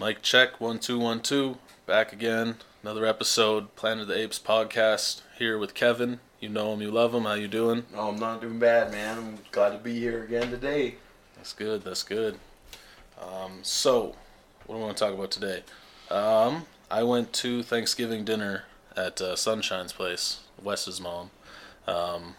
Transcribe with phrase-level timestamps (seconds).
[0.00, 1.58] Mic check one two one two.
[1.84, 2.54] Back again.
[2.82, 3.76] Another episode.
[3.76, 5.20] Planet of the Apes podcast.
[5.38, 6.20] Here with Kevin.
[6.40, 6.80] You know him.
[6.80, 7.24] You love him.
[7.24, 7.84] How you doing?
[7.94, 9.18] Oh, I'm not doing bad, man.
[9.18, 10.94] I'm glad to be here again today.
[11.36, 11.84] That's good.
[11.84, 12.38] That's good.
[13.20, 14.14] Um, so,
[14.64, 15.64] what do I want to talk about today?
[16.10, 18.64] Um, I went to Thanksgiving dinner
[18.96, 21.30] at uh, Sunshine's place, Wes's mom.
[21.86, 22.36] Um,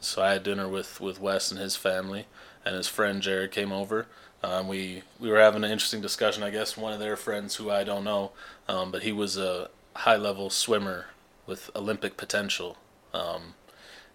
[0.00, 2.26] so I had dinner with, with Wes and his family,
[2.64, 4.08] and his friend Jared came over.
[4.44, 6.42] Um, we we were having an interesting discussion.
[6.42, 8.32] I guess one of their friends, who I don't know,
[8.68, 11.06] um, but he was a high level swimmer
[11.46, 12.76] with Olympic potential.
[13.14, 13.54] Um,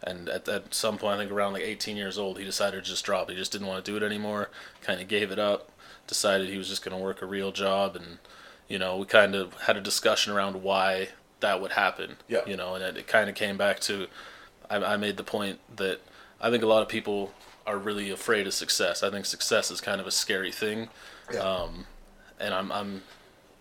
[0.03, 2.89] and at, at some point, I think around like 18 years old, he decided to
[2.89, 3.29] just drop.
[3.29, 4.49] He just didn't want to do it anymore.
[4.81, 5.71] Kind of gave it up.
[6.07, 8.19] Decided he was just going to work a real job, and
[8.67, 12.17] you know, we kind of had a discussion around why that would happen.
[12.27, 12.41] Yeah.
[12.45, 14.07] You know, and it, it kind of came back to,
[14.69, 16.01] I, I made the point that
[16.39, 17.33] I think a lot of people
[17.65, 19.03] are really afraid of success.
[19.03, 20.89] I think success is kind of a scary thing.
[21.31, 21.39] Yeah.
[21.39, 21.85] Um,
[22.39, 23.03] and I'm I'm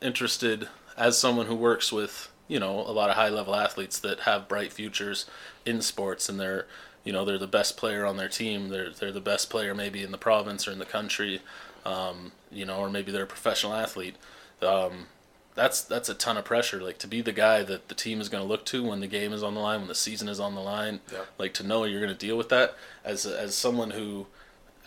[0.00, 4.20] interested as someone who works with you know a lot of high level athletes that
[4.20, 5.26] have bright futures
[5.66, 6.66] in sports and they're
[7.04, 10.02] you know they're the best player on their team they're they're the best player maybe
[10.02, 11.40] in the province or in the country
[11.84, 14.16] um, you know or maybe they're a professional athlete
[14.62, 15.06] um,
[15.58, 18.28] that's that's a ton of pressure like to be the guy that the team is
[18.30, 20.40] going to look to when the game is on the line when the season is
[20.40, 21.18] on the line Yeah.
[21.36, 24.26] like to know you're going to deal with that as as someone who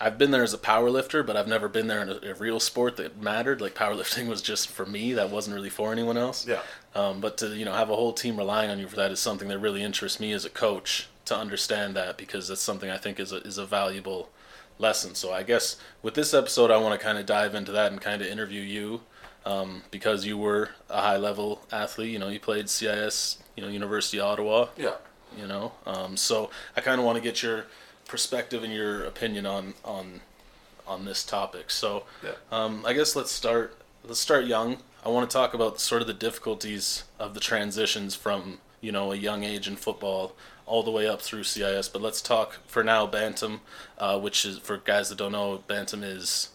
[0.04, 2.34] I've been there as a power lifter, but I've never been there in a, a
[2.34, 3.62] real sport that mattered.
[3.62, 6.48] Like powerlifting was just for me; that wasn't really for anyone else.
[6.48, 6.62] Yeah.
[6.96, 9.20] Um, but to you know have a whole team relying on you for that is
[9.20, 12.98] something that really interests me as a coach to understand that because that's something I
[12.98, 14.30] think is a, is a valuable
[14.80, 15.14] lesson.
[15.14, 18.02] So I guess with this episode, I want to kind of dive into that and
[18.02, 19.02] kind of interview you
[19.46, 22.12] um, because you were a high level athlete.
[22.12, 24.96] You know, you played CIS, you know, University of Ottawa Yeah.
[25.38, 27.66] you know um, so i kind of want to get your
[28.08, 30.20] perspective and your opinion on on
[30.88, 32.32] on this topic so Yeah.
[32.52, 36.08] um, i guess let's start let's start young i want to talk about sort of
[36.08, 40.34] the difficulties of the transitions from you know a young age in football
[40.66, 43.62] all the way up through cis but let's talk for now bantam
[44.00, 46.50] uh, which is for guys that don't know bantam is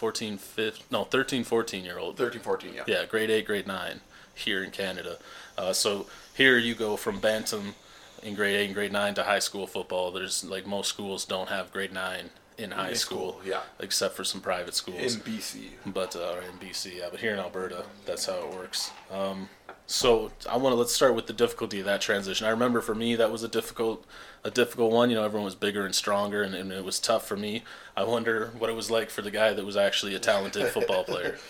[0.00, 2.82] 14 15 no 13 14 year old 13, 14, yeah.
[2.86, 4.00] yeah, grade eight, grade nine
[4.34, 5.18] here in Canada.
[5.58, 7.74] Uh, so here you go from Bantam
[8.22, 10.10] in grade eight and grade nine to high school football.
[10.10, 13.60] There's like most schools don't have grade nine in high In school, school, yeah.
[13.78, 15.16] except for some private schools.
[15.16, 15.68] In BC.
[15.84, 18.90] but uh, in BC, yeah, but here in Alberta, that's how it works.
[19.10, 19.50] Um,
[19.86, 22.46] so I want to let's start with the difficulty of that transition.
[22.46, 24.06] I remember for me that was a difficult,
[24.44, 25.10] a difficult one.
[25.10, 27.62] You know, everyone was bigger and stronger, and, and it was tough for me.
[27.96, 31.04] I wonder what it was like for the guy that was actually a talented football
[31.04, 31.38] player.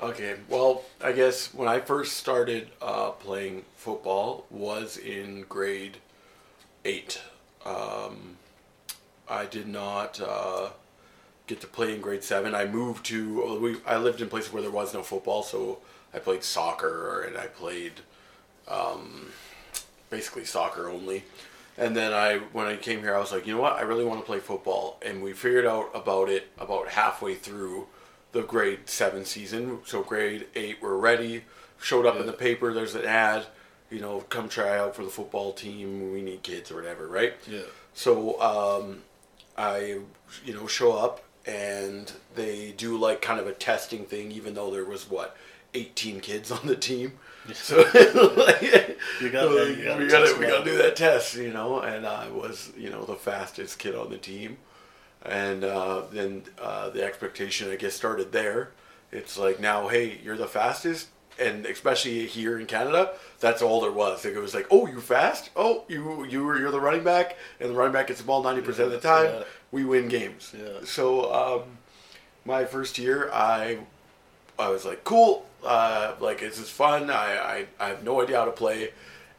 [0.00, 5.98] Okay, well, I guess when I first started uh, playing football was in grade
[6.84, 7.20] eight.
[7.64, 8.36] Um,
[9.28, 10.70] I did not uh,
[11.46, 12.54] get to play in grade seven.
[12.54, 13.58] I moved to.
[13.60, 15.78] We, I lived in places where there was no football, so
[16.12, 17.92] I played soccer and I played
[18.68, 19.26] um,
[20.10, 21.24] basically soccer only.
[21.78, 23.74] And then I, when I came here, I was like, you know what?
[23.74, 24.98] I really want to play football.
[25.02, 27.86] And we figured out about it about halfway through
[28.32, 29.78] the grade seven season.
[29.86, 31.44] So grade eight, we're ready.
[31.80, 32.72] Showed up in the paper.
[32.72, 33.46] There's an ad.
[33.90, 36.12] You know, come try out for the football team.
[36.12, 37.34] We need kids or whatever, right?
[37.48, 37.62] Yeah.
[37.94, 39.02] So um,
[39.56, 40.00] I,
[40.44, 44.70] you know, show up and they do like kind of a testing thing, even though
[44.70, 45.36] there was what,
[45.74, 47.18] 18 kids on the team.
[47.52, 47.78] So
[48.36, 48.62] like,
[49.20, 51.80] You got- so, you gotta we gotta we gotta do that test, you know.
[51.80, 54.58] And I was, you know, the fastest kid on the team,
[55.24, 58.70] and uh, then uh, the expectation I guess started there.
[59.10, 61.08] It's like now, hey, you're the fastest,
[61.38, 63.10] and especially here in Canada,
[63.40, 64.24] that's all there was.
[64.24, 65.50] Like, it was like, oh, you're fast.
[65.56, 68.42] Oh, you you were you're the running back, and the running back gets the ball
[68.44, 69.26] ninety percent of the time.
[69.26, 69.44] Yeah.
[69.72, 70.54] We win games.
[70.56, 70.84] Yeah.
[70.84, 71.62] So um,
[72.44, 73.78] my first year, I
[74.62, 77.10] I was like, cool, uh, like this is fun.
[77.10, 78.90] I, I I have no idea how to play,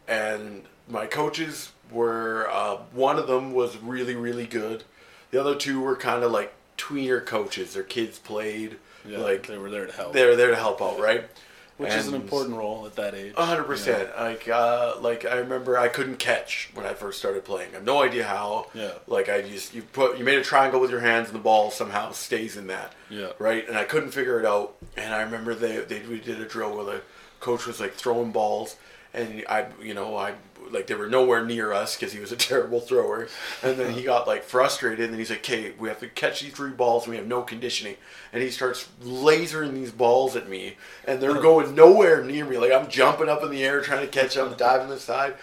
[0.07, 4.83] and my coaches were uh, one of them was really really good.
[5.31, 7.73] The other two were kind of like tweener coaches.
[7.73, 8.77] Their kids played.
[9.05, 10.13] Yeah, like they were there to help.
[10.13, 11.25] they're there to help out, right?
[11.77, 13.33] Which is an important role at that age.
[13.35, 14.09] a hundred percent.
[14.17, 17.69] Like, uh, like I remember I couldn't catch when I first started playing.
[17.71, 18.67] I have no idea how.
[18.73, 18.91] Yeah.
[19.07, 21.71] Like I just you put you made a triangle with your hands and the ball
[21.71, 22.93] somehow stays in that.
[23.09, 23.31] Yeah.
[23.39, 23.67] Right.
[23.67, 24.75] And I couldn't figure it out.
[24.97, 27.01] And I remember they they we did a drill where the
[27.39, 28.75] coach was like throwing balls,
[29.13, 30.33] and I you know I
[30.73, 33.27] like they were nowhere near us because he was a terrible thrower.
[33.61, 36.53] And then he got like frustrated, and he's like, "Okay, we have to catch these
[36.53, 37.95] three balls, and we have no conditioning."
[38.31, 42.57] And he starts lasering these balls at me, and they're going nowhere near me.
[42.57, 45.35] Like I'm jumping up in the air trying to catch them, diving the side,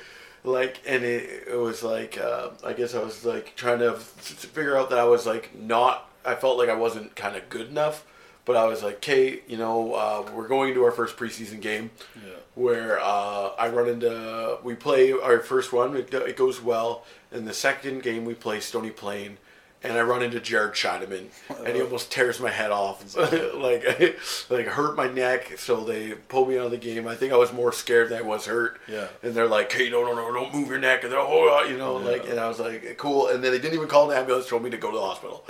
[0.44, 4.00] like, and it, it was like uh, I guess I was like trying to f-
[4.00, 6.08] figure out that I was like not.
[6.24, 8.04] I felt like I wasn't kind of good enough,
[8.44, 11.90] But I was like, okay, you know, uh, we're going to our first preseason game
[12.16, 12.32] Yeah.
[12.54, 17.46] where uh, I run into we play our first one it, it goes well and
[17.46, 19.38] the second game we play Stony Plain
[19.82, 21.84] and I run into Jared Scheideman and he uh-huh.
[21.84, 23.16] almost tears my head off.
[23.60, 23.84] Like
[24.50, 27.06] like hurt my neck so they pulled me out of the game.
[27.06, 28.80] I think I was more scared than I was hurt.
[28.88, 29.08] Yeah.
[29.22, 31.02] and they're like hey no no no don't move your neck.
[31.02, 33.28] And they're oh uh, you know like and I was like cool.
[33.28, 35.44] And then they didn't even call an ambulance told me to go to the hospital.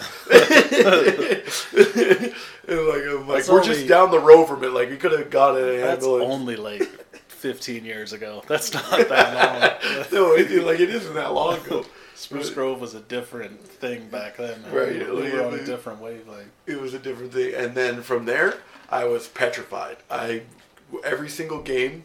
[2.71, 4.73] And like, like we're only- just down the road from it.
[4.73, 6.33] Like we could have got an That's ambulance.
[6.33, 6.83] only like
[7.29, 8.45] 15 years ago.
[8.47, 10.07] That's not that long.
[10.13, 11.85] no, it, like it isn't that long ago.
[12.21, 14.61] Spruce Grove was a different thing back then.
[14.63, 14.75] man.
[14.75, 16.51] Right, We like, were on a different wavelength.
[16.67, 18.59] It was a different thing, and then from there,
[18.91, 19.97] I was petrified.
[20.11, 20.43] I
[21.03, 22.05] every single game,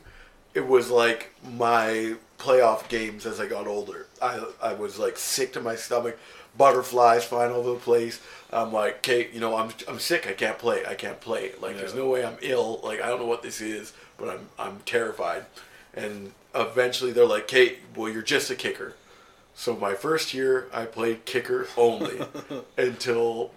[0.54, 4.08] it was like my playoff games as I got older.
[4.22, 6.18] I I was like sick to my stomach,
[6.58, 8.22] butterflies flying all over the place.
[8.52, 10.28] I'm like, Kate, you know, I'm I'm sick.
[10.28, 10.86] I can't play.
[10.86, 11.52] I can't play.
[11.62, 12.80] Like, there's no way I'm ill.
[12.84, 15.46] Like, I don't know what this is, but I'm I'm terrified.
[15.94, 18.94] And eventually, they're like, Kate, well, you're just a kicker.
[19.56, 22.20] So my first year, I played kicker only
[22.78, 23.52] until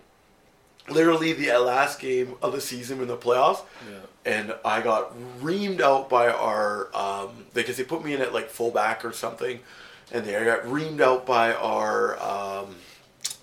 [0.89, 3.63] literally the last game of the season in the playoffs.
[3.91, 3.99] Yeah.
[4.25, 8.49] And I got reamed out by our um, because they put me in at like
[8.49, 9.61] fullback or something,
[10.13, 12.77] and they I got reamed out by our um,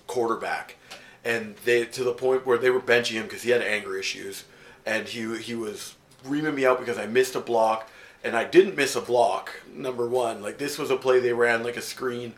[0.06, 0.76] quarterback,
[1.24, 4.44] and they to the point where they were benching him because he had anger issues,
[4.84, 7.90] and he he was reaming me out because I missed a block,
[8.24, 9.52] and I didn't miss a block.
[9.72, 12.34] Number one, like this was a play they ran like a screen,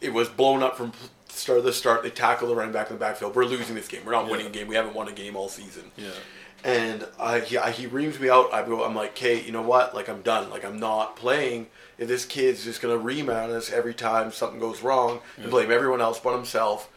[0.00, 0.92] it was blown up from
[1.28, 2.02] start of the start.
[2.02, 3.34] They tackled the running back in the backfield.
[3.34, 4.02] We're losing this game.
[4.04, 4.30] We're not Yeah.
[4.32, 4.68] winning a game.
[4.68, 5.90] We haven't won a game all season.
[5.96, 6.10] Yeah.
[6.64, 8.52] And I, he, I, he reams me out.
[8.54, 9.94] I go, I'm like, Kate, you know what?
[9.96, 10.48] Like, I'm done.
[10.50, 11.66] Like, I'm not playing.
[11.98, 15.70] If this kid's just gonna ream at us every time something goes wrong and blame
[15.72, 16.88] everyone else but himself,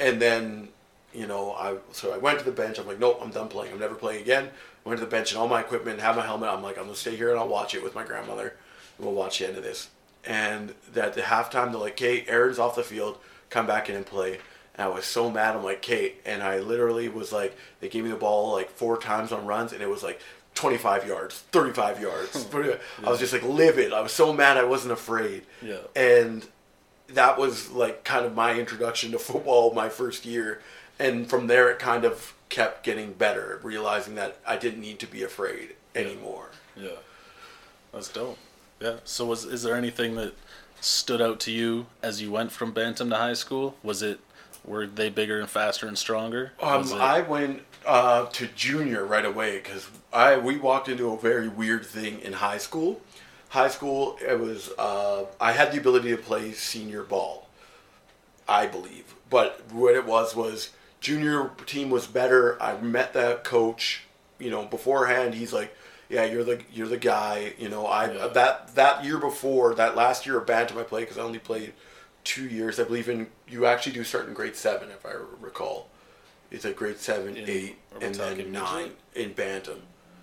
[0.00, 0.68] and then,
[1.14, 2.78] you know, I so I went to the bench.
[2.78, 3.72] I'm like, nope, I'm done playing.
[3.72, 4.50] I'm never playing again.
[4.84, 6.50] Went to the bench and all my equipment, have my helmet.
[6.50, 8.54] I'm like, I'm gonna stay here and I'll watch it with my grandmother.
[8.98, 9.88] And we'll watch the end of this.
[10.26, 13.18] And at the halftime, they're like, Kate, Aaron's off the field.
[13.50, 14.38] Come back in and play.
[14.74, 15.56] And I was so mad.
[15.56, 16.20] I'm like, Kate.
[16.24, 19.72] And I literally was like, they gave me the ball like four times on runs,
[19.72, 20.20] and it was like
[20.54, 22.46] 25 yards, 35 yards.
[23.04, 23.92] I was just like livid.
[23.92, 25.42] I was so mad I wasn't afraid.
[25.62, 25.78] Yeah.
[25.94, 26.46] And
[27.08, 30.60] that was like kind of my introduction to football my first year.
[30.98, 35.06] And from there, it kind of kept getting better, realizing that I didn't need to
[35.06, 36.50] be afraid anymore.
[36.76, 36.90] Yeah.
[37.92, 38.38] That's dope.
[38.80, 38.96] Yeah.
[39.04, 40.34] So was is there anything that
[40.80, 43.76] stood out to you as you went from Bantam to high school?
[43.82, 44.20] Was it
[44.64, 46.52] were they bigger and faster and stronger?
[46.60, 51.18] Um, it- I went uh, to junior right away because I we walked into a
[51.18, 53.00] very weird thing in high school.
[53.50, 57.48] High school, it was uh, I had the ability to play senior ball,
[58.48, 60.70] I believe, but what it was was
[61.08, 62.60] junior team was better.
[62.62, 64.04] I met that coach,
[64.38, 65.34] you know, beforehand.
[65.34, 65.76] He's like,
[66.08, 68.26] "Yeah, you're the you're the guy." You know, I Yeah.
[68.28, 71.74] that that year before that last year of bantam I played because I only played
[72.24, 72.80] two years.
[72.80, 75.88] I believe in you actually do start in grade seven if I recall.
[76.50, 79.82] It's like grade seven, In- eight, and then nine in bantam.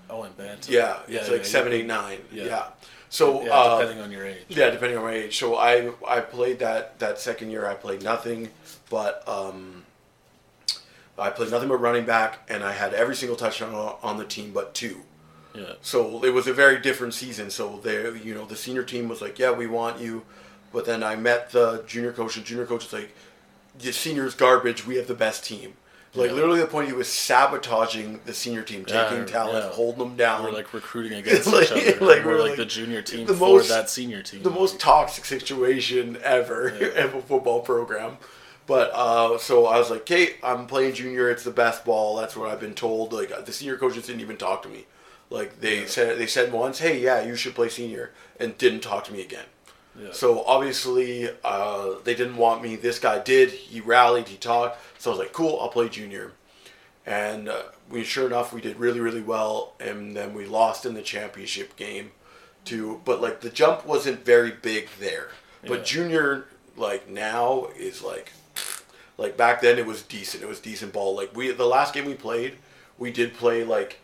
[0.10, 0.74] oh in Bantam.
[0.74, 1.78] Yeah, yeah, it's like yeah, seven, yeah.
[1.78, 2.20] eight, nine.
[2.32, 2.66] Yeah.
[3.10, 4.46] So uh, depending on your age.
[4.50, 5.38] yeah, depending on my age.
[5.38, 7.68] So I I played that that second year.
[7.68, 8.50] I played nothing
[8.90, 9.81] but um,
[11.22, 14.26] I played nothing but running back, and I had every single touchdown on, on the
[14.26, 15.02] team but two.
[15.56, 15.74] Yeah.
[15.82, 17.50] So it was a very different season.
[17.50, 20.24] So they, you know, the senior team was like, "Yeah, we want you,"
[20.74, 23.16] but then I met the junior coach, and junior coach was like,
[23.78, 24.86] "The seniors garbage.
[24.88, 25.74] We have the best team."
[26.14, 26.36] Like Yeah.
[26.36, 29.72] literally, the point he was sabotaging the senior team, Yeah, taking talent, yeah.
[29.72, 30.44] holding them down.
[30.44, 32.06] We're like recruiting against Like- each other.
[32.06, 34.44] like, we're we're like, like the junior team the for most- that senior team.
[34.44, 36.88] the most toxic situation ever Yeah.
[37.06, 38.18] of a football program.
[38.68, 41.30] But uh, so I was like, Kate, I'm playing junior.
[41.30, 42.16] It's the best ball.
[42.16, 43.12] That's what I've been told.
[43.12, 44.86] Like the senior coaches didn't even talk to me.
[45.30, 45.88] Like they Yeah.
[45.88, 49.22] said, they said once, "Hey, yeah, you should play senior," and didn't talk to me
[49.22, 49.46] again.
[50.00, 50.10] Yeah.
[50.14, 52.76] So obviously, uh, they didn't want me.
[52.76, 53.50] This guy did.
[53.50, 54.28] He rallied.
[54.30, 54.80] He talked.
[55.00, 56.34] So I was like, "Cool, I'll play junior."
[57.06, 59.74] And uh, we, sure enough, we did really, really well.
[59.80, 62.12] And then we lost in the championship game,
[62.66, 63.02] to.
[63.06, 65.30] But like the jump wasn't very big there.
[65.66, 65.84] But Yeah.
[65.86, 66.46] junior,
[66.78, 68.32] like now, is like,
[69.18, 70.44] like back then it was decent.
[70.44, 71.16] It was decent ball.
[71.16, 72.56] Like we, the last game we played,
[72.98, 74.00] we did play like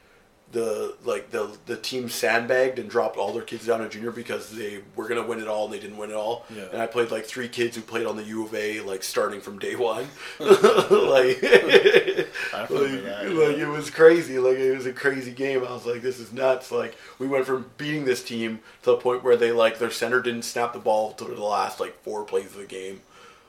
[0.52, 4.52] the like the the team sandbagged and dropped all their kids down to junior because
[4.52, 6.46] they were gonna win it all and they didn't win it all.
[6.56, 6.68] Yeah.
[6.72, 9.42] And I played like three kids who played on the U of A like starting
[9.42, 10.08] from day one.
[10.40, 13.64] like, like, that, like yeah.
[13.64, 14.40] it was crazy.
[14.40, 15.66] Like it was a crazy game.
[15.66, 16.72] I was like, this is nuts.
[16.72, 20.22] Like we went from beating this team to the point where they like their center
[20.22, 23.02] didn't snap the ball to the last like four plays of the game.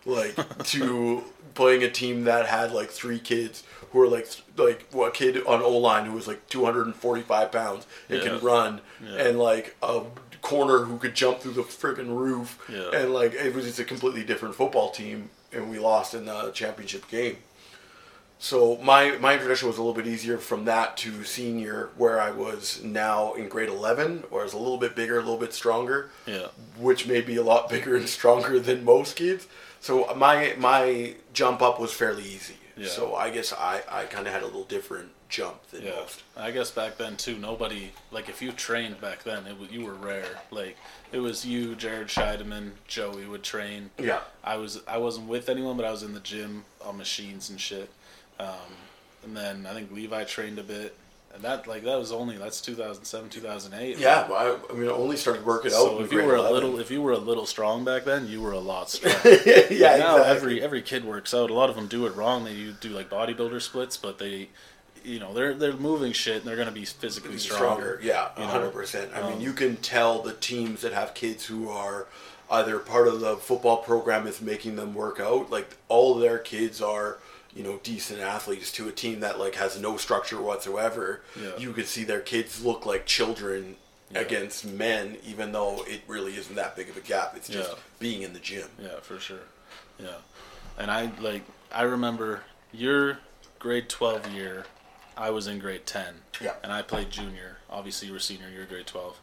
[0.09, 1.23] Like to
[1.55, 5.37] playing a team that had like three kids who were like like well, a kid
[5.47, 8.29] on O line who was like 245 pounds and Yeah.
[8.29, 9.17] can run, Yeah.
[9.29, 10.03] and like a
[10.43, 12.91] corner who could jump through the freaking roof, Yeah.
[12.93, 16.51] and like it was just a completely different football team, and we lost in the
[16.53, 17.39] championship game.
[18.41, 22.31] So my my introduction was a little bit easier from that to senior, where I
[22.31, 25.53] was now in grade 11, where I was a little bit bigger, a little bit
[25.53, 26.49] stronger Yeah.
[26.79, 29.47] which may be a lot bigger and stronger than most kids.
[29.89, 32.57] So my my jump up was fairly easy.
[32.77, 32.89] Yeah.
[32.89, 36.23] So I guess I, I kind of had a little different jump than Yeah, most.
[36.37, 37.39] I guess back then too.
[37.39, 40.43] Nobody like if you trained back then, it was, you were rare.
[40.51, 40.77] Like
[41.11, 43.89] it was you, Jared Scheideman, Joey would train.
[43.97, 44.21] Yeah.
[44.45, 47.59] I was I wasn't with anyone, but I was in the gym on machines and
[47.59, 47.89] shit.
[48.39, 48.77] Um,
[49.25, 50.95] and then I think Levi trained a bit,
[51.39, 53.99] and that like that was only that's 2007, 2008.
[53.99, 55.77] Yeah, I, I mean, I only started working out.
[55.77, 58.43] So if you were a little if you were a little strong back then, you
[58.43, 59.37] were a lot stronger.
[59.71, 60.25] yeah, now exactly.
[60.37, 61.51] every every kid works out.
[61.51, 62.45] A lot of them do it wrong.
[62.45, 64.49] They do like bodybuilder splits, but they,
[65.05, 68.01] you know, they're they're moving shit and they're gonna be physically stronger.
[68.01, 68.01] stronger.
[68.03, 69.13] Yeah, you hundred percent.
[69.15, 72.07] I mean, Um, you can tell the teams that have kids who are
[72.51, 75.51] either part of the football program is making them work out.
[75.51, 77.19] Like all their kids are,
[77.59, 78.71] you know, decent athletes.
[78.73, 81.57] To a team that like has no structure whatsoever, Yeah.
[81.59, 83.77] you could see their kids look like children
[84.13, 84.21] Yeah.
[84.21, 87.35] against men, even though it really isn't that big of a gap.
[87.37, 87.79] It's just Yeah.
[87.99, 88.69] being in the gym.
[88.81, 89.41] Yeah, for sure.
[89.99, 90.19] Yeah,
[90.79, 93.19] and I like I remember your
[93.59, 94.65] grade twelve year.
[95.17, 96.23] I was in grade ten.
[96.41, 96.55] Yeah.
[96.63, 97.59] And I played junior.
[97.69, 98.49] Obviously, you were senior.
[98.49, 99.17] You were grade twelve.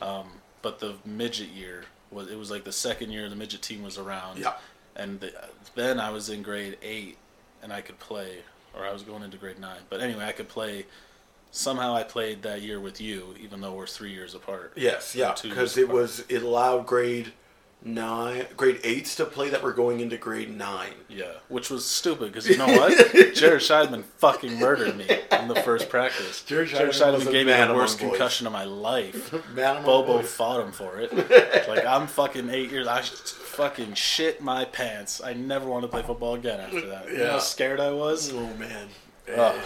[0.00, 3.82] Um, but the midget year was it was like the second year the midget team
[3.82, 4.38] was around.
[4.38, 4.54] Yeah.
[4.96, 5.32] And the,
[5.74, 7.16] then I was in grade eight,
[7.62, 8.38] and I could play,
[8.74, 9.80] or I was going into grade nine.
[9.88, 10.86] But anyway, I could play.
[11.50, 14.72] Somehow I played that year with you, even though we're three years apart.
[14.74, 17.32] Yes, yeah, because it was it allowed grade
[17.84, 20.92] nine, grade eights to play that were going into grade nine.
[21.08, 22.96] Yeah, which was stupid because you know what?
[23.34, 26.42] Jared Scheidman fucking murdered me in the first practice.
[26.44, 29.32] Jared Jared Scheidman Scheidman gave me the worst concussion of my life.
[29.54, 30.32] Man Bobo boys.
[30.32, 31.12] fought him for it.
[31.68, 32.86] like I'm fucking eight years.
[32.86, 35.20] I fucking shit my pants.
[35.22, 37.08] I never want to play football again after that.
[37.08, 37.30] You know Yeah.
[37.32, 38.32] how scared I was.
[38.32, 38.88] Oh man.
[39.36, 39.60] Oh,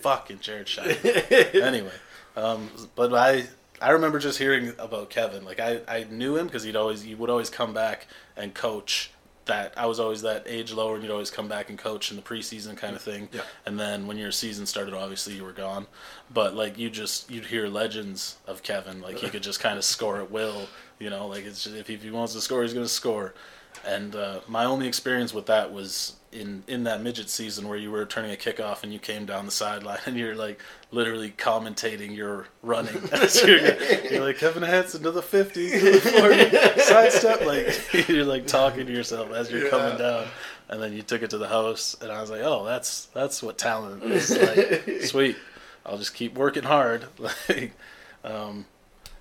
[0.00, 1.62] fucking Jared Scheidman.
[1.62, 1.92] anyway,
[2.36, 3.44] um, but I
[3.80, 5.44] I remember just hearing about Kevin.
[5.44, 8.06] Like I, I knew him because he'd always he would always come back
[8.36, 9.10] and coach.
[9.46, 12.16] That I was always that age lower, and you'd always come back and coach in
[12.18, 13.30] the preseason kind of thing.
[13.32, 13.40] Yeah.
[13.64, 15.86] And then when your season started, obviously you were gone.
[16.30, 19.00] But like you just you'd hear legends of Kevin.
[19.00, 20.66] Like he could just kind of score at will.
[20.98, 22.92] You know, like it's just, if he, if he wants to score, he's going to
[22.92, 23.32] score.
[23.86, 27.90] And uh, my only experience with that was in in that midget season where you
[27.90, 32.14] were turning a kickoff and you came down the sideline and you're like literally commentating
[32.14, 32.96] your running.
[33.12, 33.58] As you're,
[34.10, 37.46] you're like Kevin Hansen to the 50, to the 40, sidestep.
[37.46, 40.26] Like you're like talking to yourself as you're coming down.
[40.70, 43.42] And then you took it to the house, and I was like, "Oh, that's that's
[43.42, 45.00] what talent is like.
[45.02, 45.36] Sweet,
[45.86, 47.72] I'll just keep working hard." Like,
[48.22, 48.66] um,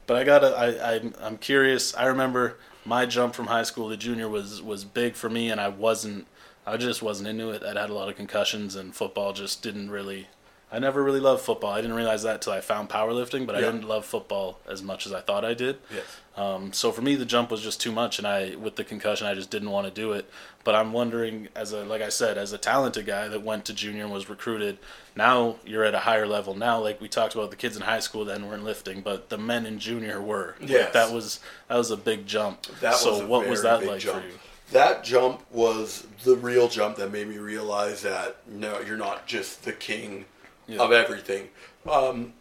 [0.07, 0.47] but I gotta.
[0.47, 1.95] I, I I'm curious.
[1.95, 5.61] I remember my jump from high school to junior was was big for me, and
[5.61, 6.27] I wasn't.
[6.65, 7.63] I just wasn't into it.
[7.63, 10.27] I'd had a lot of concussions, and football just didn't really.
[10.69, 11.71] I never really loved football.
[11.71, 13.67] I didn't realize that till I found powerlifting, but I Yeah.
[13.67, 15.77] didn't love football as much as I thought I did.
[15.89, 16.03] Yes.
[16.36, 19.27] Um, so for me, the jump was just too much, and I, with the concussion,
[19.27, 20.29] I just didn't want to do it.
[20.65, 23.74] But I'm wondering, as a like I said, as a talented guy that went to
[23.74, 24.77] junior and was recruited,
[25.15, 26.53] now you're at a higher level.
[26.53, 29.38] Now, like we talked about, the kids in high school then weren't lifting, but the
[29.38, 30.55] men in junior were.
[30.59, 32.63] Like, that was that was a big jump.
[32.81, 34.21] That so was a what was that like jump.
[34.21, 34.33] for you?
[34.74, 39.63] That jump was the real jump that made me realize that no, you're not just
[39.63, 40.25] the king
[40.67, 40.81] Yeah.
[40.81, 41.50] of everything.
[41.89, 42.33] Um,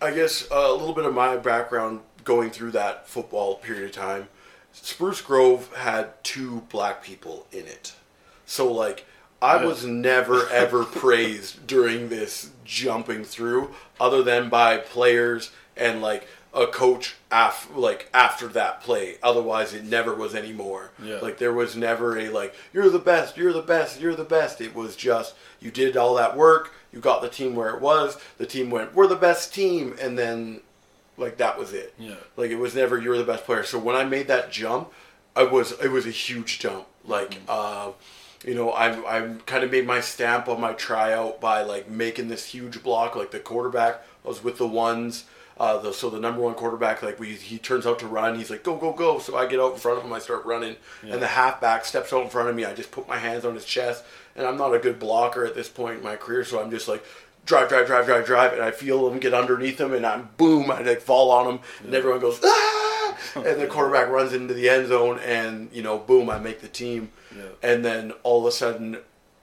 [0.00, 3.92] I guess uh, a little bit of my background going through that football period of
[3.92, 4.28] time.
[4.72, 7.94] Spruce Grove had two black people in it,
[8.44, 9.06] so like
[9.40, 16.26] I was never ever praised during this jumping through, other than by players and like
[16.52, 19.16] a coach af- like after that play.
[19.22, 20.90] Otherwise, it never was anymore.
[21.02, 21.18] Yeah.
[21.20, 24.60] Like there was never a like you're the best, you're the best, you're the best.
[24.60, 28.16] It was just you did all that work, you got the team where it was.
[28.38, 30.62] The team went, we're the best team, and then
[31.18, 31.92] like that was it.
[31.98, 32.14] Yeah.
[32.38, 33.64] Like it was never you're the best player.
[33.64, 34.90] So when I made that jump,
[35.36, 36.86] I was it was a huge jump.
[37.04, 37.92] Like uh,
[38.46, 42.28] you know, I I kind of made my stamp on my tryout by like making
[42.28, 43.14] this huge block.
[43.14, 45.26] Like the quarterback, I was with the ones.
[45.58, 48.36] Uh, the, so the number one quarterback, like we, he turns out to run.
[48.36, 49.18] He's like, go, go, go.
[49.18, 50.12] So I get out in front of him.
[50.12, 52.66] I start running, and the halfback steps out in front of me.
[52.66, 54.04] I just put my hands on his chest,
[54.36, 56.44] and I'm not a good blocker at this point in my career.
[56.44, 57.04] So I'm just like,
[57.44, 60.70] drive, drive, drive, drive, drive, and I feel them get underneath them, and I'm boom,
[60.70, 64.68] I like fall on them, and everyone goes ah, and the quarterback runs into the
[64.68, 67.44] end zone, and you know, boom, I make the team, Yeah.
[67.62, 68.98] and then all of a sudden,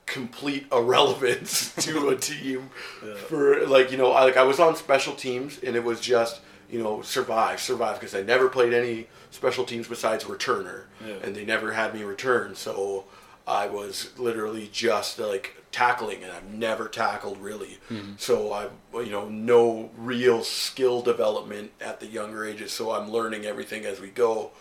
[0.05, 2.69] complete irrelevance to a team
[3.05, 3.15] Yeah.
[3.15, 6.41] for like you know, I, like I was on special teams, and it was just
[6.69, 11.15] you know survive, survive because I never played any special teams besides returner, Yeah.
[11.23, 13.05] and they never had me return, so
[13.47, 17.79] I was literally just like tackling, and I've never tackled really.
[17.89, 18.13] Mm-hmm.
[18.17, 18.67] So I,
[19.01, 22.71] you know, no real skill development at the younger ages.
[22.71, 24.51] So I'm learning everything as we go.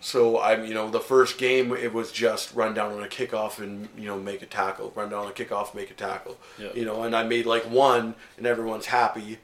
[0.00, 3.58] So I'm, you know, the first game it was just run down on a kickoff
[3.58, 6.36] and you know make a tackle, run down on a kickoff, make a tackle.
[6.58, 6.72] Yeah.
[6.74, 9.38] You know, and I made like one, and everyone's happy,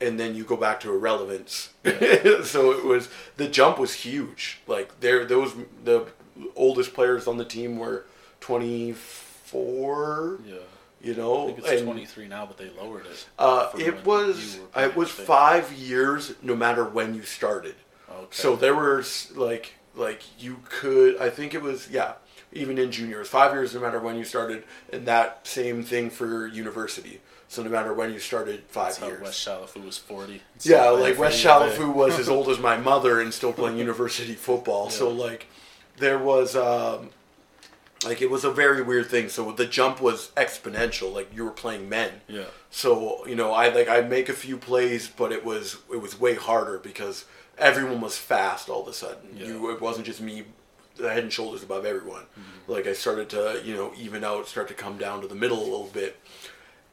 [0.00, 1.70] and then you go back to irrelevance.
[2.44, 3.08] so it was
[3.38, 4.60] the jump was huge.
[4.66, 6.06] Like there, those the
[6.54, 8.04] oldest players on the team were
[8.48, 10.40] 24.
[10.46, 10.54] Yeah.
[11.00, 13.26] You know, I think it's and, 23 now, but they lowered it.
[13.38, 17.76] Uh, it was you were playing, it was five years, no matter when you started.
[18.10, 18.26] Okay.
[18.30, 22.14] So there was like like you could I think it was yeah
[22.52, 26.46] even in juniors five years no matter when you started and that same thing for
[26.48, 27.20] university.
[27.48, 29.22] So no matter when you started five That's years.
[29.22, 30.42] West Shalafu was 40.
[30.62, 31.76] Yeah, like West for U of A.
[31.76, 34.90] Shalafu was as old as my mother and still playing university football.
[34.90, 35.46] So like
[35.98, 37.10] there was um
[38.04, 39.28] like it was a very weird thing.
[39.28, 41.12] So the jump was exponential.
[41.12, 42.20] Like you were playing men.
[42.28, 42.44] Yeah.
[42.70, 46.18] So you know, I like I'd make a few plays, but it was it was
[46.18, 47.24] way harder because
[47.56, 49.36] everyone was fast all of a sudden.
[49.36, 49.46] Yeah.
[49.46, 50.44] You it wasn't just me,
[50.96, 52.22] the head and shoulders above everyone.
[52.22, 52.72] Mm-hmm.
[52.72, 55.58] Like I started to you know even out, start to come down to the middle
[55.58, 56.20] a little bit,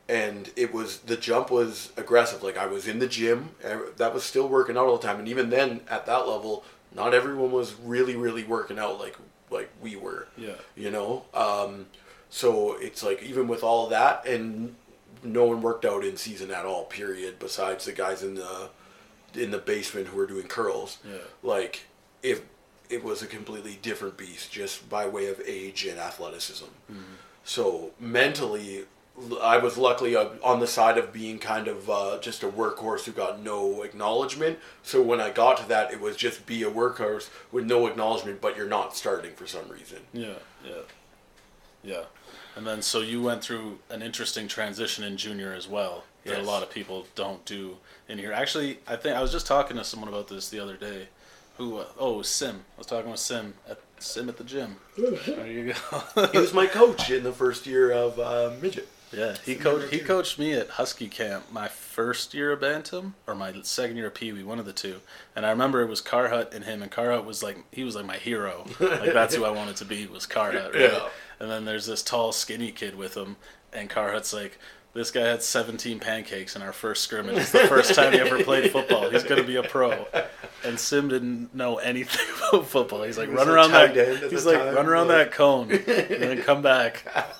[0.10, 2.42] and it was the jump was aggressive.
[2.42, 3.52] Like I was in the gym,
[3.98, 6.64] that was still working out all the time, and even then at that level,
[6.96, 9.18] not everyone was really really working out like
[9.56, 10.54] like we were Yeah.
[10.76, 11.88] you know um,
[12.30, 14.76] so it's like even with all that and
[15.24, 18.70] no one worked out in season at all period besides the guys in the
[19.34, 21.18] in the basement who were doing curls Yeah.
[21.44, 21.74] like
[22.22, 22.42] if
[22.90, 26.66] it was a completely different beast just by way of age and athleticism
[27.44, 28.86] so mentally
[29.42, 33.06] I was luckily uh, on the side of being kind of uh, just a workhorse
[33.06, 34.60] who got no acknowledgement.
[34.84, 38.42] So when I got to that, it was just be a workhorse with no acknowledgement,
[38.42, 40.00] but you're not starting for some reason.
[40.12, 40.34] Yeah,
[40.66, 40.82] yeah,
[41.84, 42.04] yeah.
[42.58, 46.46] And then so you went through an interesting transition in junior as well that Yes.
[46.46, 47.78] a lot of people don't do
[48.10, 48.34] in here.
[48.34, 51.08] Actually, I think I was just talking to someone about this the other day.
[51.58, 51.78] Who?
[51.78, 52.66] Uh, oh, Sim.
[52.76, 54.76] I was talking with Sim at Sim at the gym.
[54.98, 55.74] There you
[56.16, 56.28] go.
[56.34, 58.90] He was my coach in the first year of uh, midget.
[59.16, 59.94] Yeah, he coached.
[59.94, 64.08] He coached me at Husky Camp my first year of Bantam or my second year
[64.08, 65.02] of Pee Wee, one of the two.
[65.36, 68.06] And I remember it was Carhut and him, and Carhut was like he was like
[68.06, 68.66] my hero.
[68.80, 70.74] Like that's who I wanted to be was Carhut.
[70.74, 70.92] Right?
[70.92, 71.10] Yeah.
[71.40, 73.38] And then there's this tall, skinny kid with him,
[73.74, 74.60] and Carhut's like.
[74.94, 77.36] This guy had 17 pancakes in our first scrimmage.
[77.36, 79.10] It's the first time he ever played football.
[79.10, 80.08] He's going to be a pro.
[80.66, 83.04] And Sim didn't know anything about football.
[83.04, 83.96] He's like, run around that.
[84.30, 85.84] He's like, time, run around like- that cone and
[86.22, 87.04] then come back.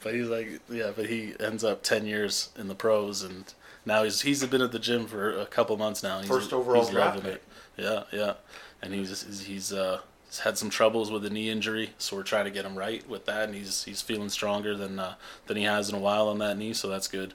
[0.00, 3.52] but he's like, yeah, but he ends up 10 years in the pros and
[3.86, 6.18] now he's he's been at the gym for a couple months now.
[6.20, 7.42] He's, First overall he's draft loving it.
[7.76, 8.34] Yeah, yeah.
[8.82, 12.22] And he's he's, he's uh he's had some troubles with a knee injury, so we're
[12.22, 15.14] trying to get him right with that and he's he's feeling stronger than uh,
[15.46, 17.34] than he has in a while on that knee, so that's good.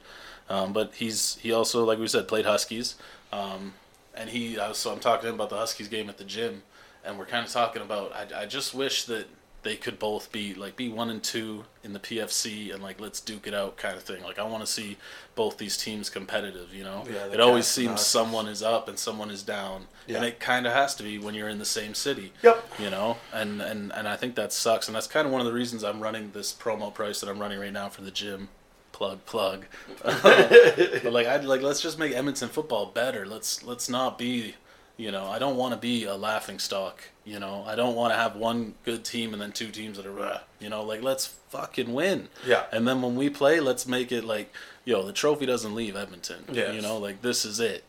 [0.49, 2.95] Um, but he's he also like we said played Huskies.
[3.33, 3.73] Um,
[4.15, 6.63] and he so I'm talking to him about the Huskies game at the gym
[7.03, 9.27] and we're kind of talking about I, I just wish that
[9.63, 13.19] they could both be like be one and two in the PFC and like let's
[13.19, 14.21] duke it out kind of thing.
[14.23, 14.97] Like I want to see
[15.33, 16.71] both these teams competitive.
[16.71, 20.17] You know, Yeah, it always seems someone is up and someone is down, Yeah.
[20.17, 22.31] and it kind of has to be when you're in the same city.
[22.43, 22.63] Yep.
[22.77, 25.47] You know, and and and I think that sucks, and that's kind of one of
[25.47, 28.49] the reasons I'm running this promo price that I'm running right now for the gym.
[28.95, 29.65] Plug plug,
[30.03, 33.25] but like I'd like let's just make Edmonton football better.
[33.25, 34.55] Let's let's not be,
[34.95, 37.03] you know, I don't want to be a laughing stock.
[37.25, 40.05] You know, I don't want to have one good team and then two teams that
[40.05, 42.29] are, you know, like let's fucking win.
[42.47, 42.63] Yeah.
[42.71, 44.53] And then when we play, let's make it like,
[44.85, 46.45] yo, the trophy doesn't leave Edmonton.
[46.49, 47.83] yeah You know, like this is it.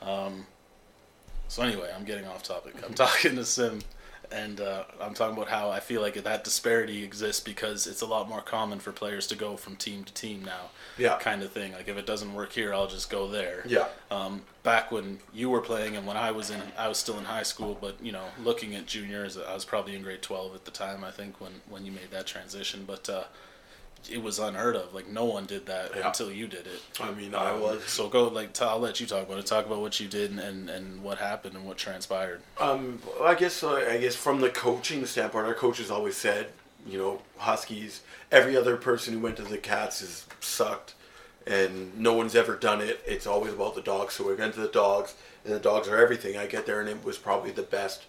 [0.00, 0.46] Um.
[1.46, 2.74] So anyway, I'm getting off topic.
[2.84, 3.78] I'm talking to Sim,
[4.32, 8.06] and uh, I'm talking about how I feel like that disparity exists because it's a
[8.06, 10.70] lot more common for players to go from team to team now.
[10.98, 11.18] Yeah.
[11.18, 11.72] Kind of thing.
[11.72, 13.62] Like if it doesn't work here, I'll just go there.
[13.66, 13.88] Yeah.
[14.10, 17.24] Um, back when you were playing and when I was in, I was still in
[17.24, 20.64] high school, but you know, looking at juniors, I was probably in grade 12 at
[20.64, 21.04] the time.
[21.04, 23.24] I think when when you made that transition, but uh,
[24.10, 24.92] it was unheard of.
[24.94, 26.06] Like no one did that Yeah.
[26.08, 26.80] until you did it.
[27.00, 27.84] I mean, I Um, was.
[27.84, 29.46] So go like t- I'll let you talk about it.
[29.46, 32.40] Talk about what you did and, and, and what happened and what transpired.
[32.58, 36.48] Um, I guess uh, I guess from the coaching standpoint, our coaches always said,
[36.86, 38.00] you know, Huskies.
[38.30, 40.94] Every other person who went to the Cats is sucked,
[41.46, 43.00] and no one's ever done it.
[43.06, 44.14] It's always about the dogs.
[44.14, 46.36] So we went to the dogs, and the dogs are everything.
[46.36, 48.04] I get there, and it was probably the best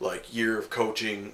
[0.00, 1.32] like year of coaching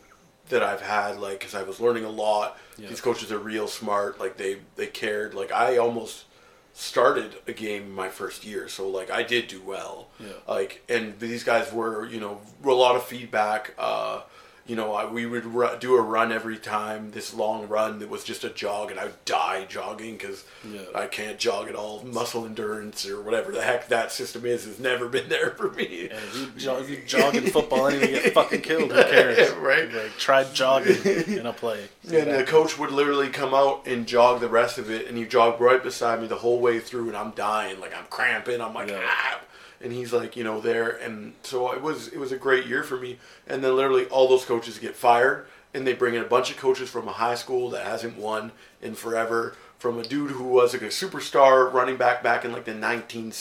[0.51, 1.19] that I've had.
[1.19, 2.59] Like, because I was learning a lot.
[2.79, 2.89] Yeah.
[2.89, 4.21] These coaches are real smart.
[4.21, 5.35] Like they they cared.
[5.35, 6.25] Like I almost
[6.73, 10.09] started a game my first year, so like I did do well.
[10.19, 10.29] Yeah.
[10.49, 13.75] Like, and these guys were you know a lot of feedback.
[13.79, 14.23] Uh,
[14.66, 17.11] you know, I, we would ru- do a run every time.
[17.11, 20.83] This long run that was just a jog, and I would die jogging because Yeah.
[20.94, 22.03] I can't jog at all.
[22.05, 25.85] Muscle endurance or whatever the heck that system is has never been there for me.
[26.11, 29.51] If you, jog, if you jog in football and you get fucking killed, who cares?
[29.55, 29.92] Right.
[29.92, 31.03] Like, try jogging
[31.38, 31.88] in a play.
[32.05, 35.18] See And the coach would literally come out and jog the rest of it, and
[35.18, 38.61] you jog right beside me the whole way through, and I'm dying, like I'm cramping.
[38.61, 39.01] I'm like, Yeah.
[39.05, 39.40] ah.
[39.83, 42.09] And he's like, you know, there, and so it was.
[42.09, 43.19] It was a great year for me.
[43.47, 46.59] And then literally all those coaches get fired, and they bring in a bunch of
[46.59, 49.55] coaches from a high school that hasn't won in forever.
[49.79, 53.33] From a dude who was like a superstar running back back in like the 19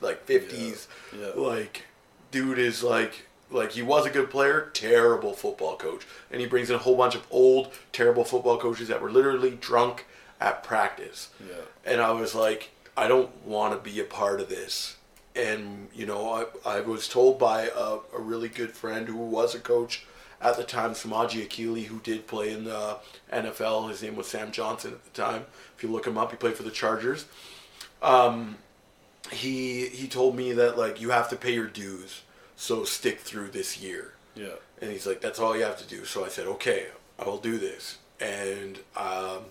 [0.00, 0.86] like 50s.
[1.18, 1.30] Yeah.
[1.34, 1.86] Like,
[2.30, 6.70] dude is like like he was a good player, terrible football coach, and he brings
[6.70, 10.06] in a whole bunch of old, terrible football coaches that were literally drunk
[10.40, 11.30] at practice.
[11.40, 11.54] Yeah.
[11.84, 14.96] And I was like, I don't want to be a part of this.
[15.36, 19.54] And you know, I, I was told by a, a really good friend who was
[19.54, 20.04] a coach
[20.40, 22.98] at the time, Samaji Akili, who did play in the
[23.32, 23.88] NFL.
[23.90, 25.46] His name was Sam Johnson at the time.
[25.76, 27.26] If you look him up, he played for the Chargers.
[28.02, 28.56] Um,
[29.30, 32.22] he he told me that like you have to pay your dues,
[32.56, 34.14] so stick through this year.
[34.34, 34.54] Yeah.
[34.80, 36.04] And he's like, that's all you have to do.
[36.04, 36.86] So I said, okay,
[37.18, 37.98] I will do this.
[38.20, 39.46] And um,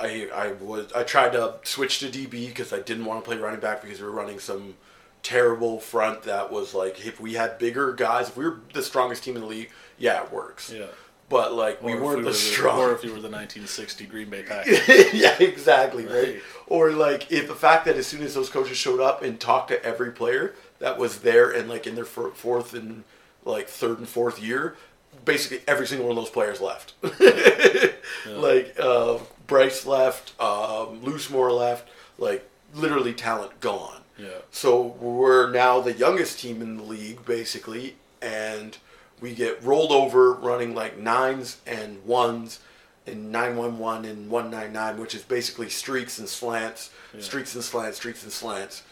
[0.00, 3.36] I I was I tried to switch to DB because I didn't want to play
[3.38, 4.74] running back because we were running some
[5.22, 9.22] terrible front that was like if we had bigger guys, if we were the strongest
[9.24, 10.72] team in the league, yeah, it works.
[10.72, 10.86] Yeah.
[11.28, 12.78] But like Or we weren't were the strong.
[12.78, 14.80] Or if you were the 1960 Green Bay Packers.
[15.12, 16.14] yeah, exactly, right.
[16.14, 16.42] Right.
[16.66, 19.68] Or like if the fact that as soon as those coaches showed up and talked
[19.68, 23.04] to every player that was there and like in their fourth and
[23.44, 24.76] like third and fourth year,
[25.24, 26.94] basically every single one of those players left.
[28.28, 29.18] Like uh,
[29.50, 34.00] Bryce left, um, Loosemore left, like literally talent gone.
[34.16, 34.28] Yeah.
[34.50, 38.78] So we're now the youngest team in the league, basically, and
[39.20, 42.60] we get rolled over running like nines and ones
[43.06, 48.30] and 911 and 199, which is basically streaks and slants, streaks and slants, streaks and
[48.32, 48.82] slants,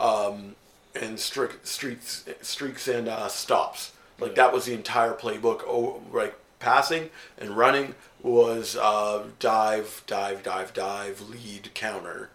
[0.00, 0.56] um,
[1.00, 3.92] and strict streaks, streaks and uh, stops.
[4.18, 4.36] Like Yeah.
[4.46, 5.62] that was the entire playbook.
[5.64, 12.30] Oh, like passing and running was uh, dive, dive, dive, dive, lead, counter.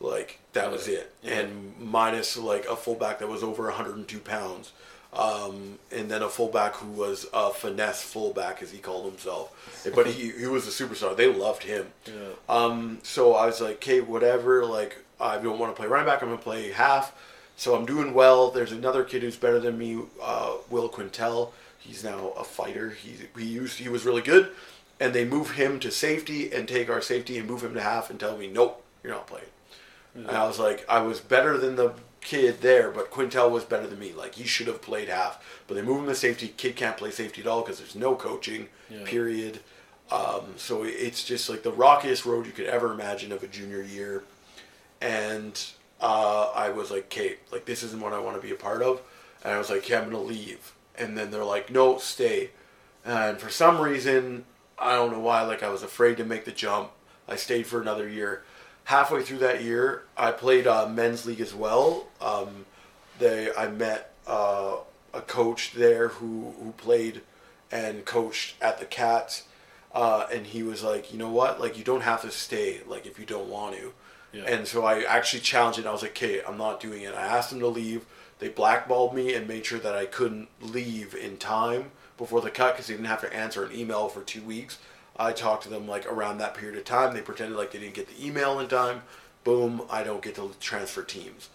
[0.00, 1.40] Like that was it, Yeah.
[1.40, 4.72] and minus like a fullback that was over 102 pounds,
[5.14, 9.52] um, and then a fullback who was a finesse fullback as he called himself.
[9.94, 11.16] But he he was a superstar.
[11.16, 11.86] They loved him.
[12.06, 12.12] Yeah.
[12.48, 14.66] Um, so I was like, okay, whatever.
[14.66, 16.20] Like, I don't want to play running back.
[16.22, 17.14] I'm going to play half.
[17.56, 18.50] So I'm doing well.
[18.50, 21.52] There's another kid who's better than me, uh, Will Quintel.
[21.86, 22.90] He's now a fighter.
[22.90, 24.50] He he used he was really good,
[24.98, 28.10] and they move him to safety and take our safety and move him to half
[28.10, 29.46] and tell me, nope, you're not playing.
[30.14, 33.86] And I was like, I was better than the kid there, but Quintel was better
[33.86, 34.12] than me.
[34.12, 36.48] Like he should have played half, but they move him to safety.
[36.56, 38.68] Kid can't play safety at all because there's no coaching.
[38.88, 39.04] Yeah.
[39.04, 39.60] Period.
[40.10, 43.82] Um, so it's just like the rockiest road you could ever imagine of a junior
[43.82, 44.24] year.
[45.00, 45.62] And
[46.00, 48.82] uh, I was like, Kate, like this isn't what I want to be a part
[48.82, 49.02] of.
[49.44, 50.72] And I was like, yeah, I'm gonna leave.
[50.98, 52.50] And then they're like, no, stay.
[53.04, 54.44] And for some reason,
[54.78, 56.90] I don't know why, like I was afraid to make the jump.
[57.28, 58.42] I stayed for another year.
[58.84, 62.06] Halfway through that year, I played uh, men's league as well.
[62.20, 62.66] Um,
[63.18, 64.76] they, I met uh,
[65.12, 67.22] a coach there who who played
[67.72, 69.44] and coached at the Cats,
[69.92, 73.06] uh, and he was like, you know what, like you don't have to stay, like
[73.06, 73.92] if you don't want to.
[74.32, 74.44] Yeah.
[74.44, 75.86] And so I actually challenged it.
[75.86, 77.14] I was like, okay, I'm not doing it.
[77.14, 78.04] I asked him to leave.
[78.38, 82.74] They blackballed me and made sure that I couldn't leave in time before the cut
[82.74, 84.78] because they didn't have to answer an email for two weeks.
[85.18, 87.14] I talked to them like around that period of time.
[87.14, 89.02] They pretended like they didn't get the email in time.
[89.44, 91.48] Boom, I don't get to transfer teams.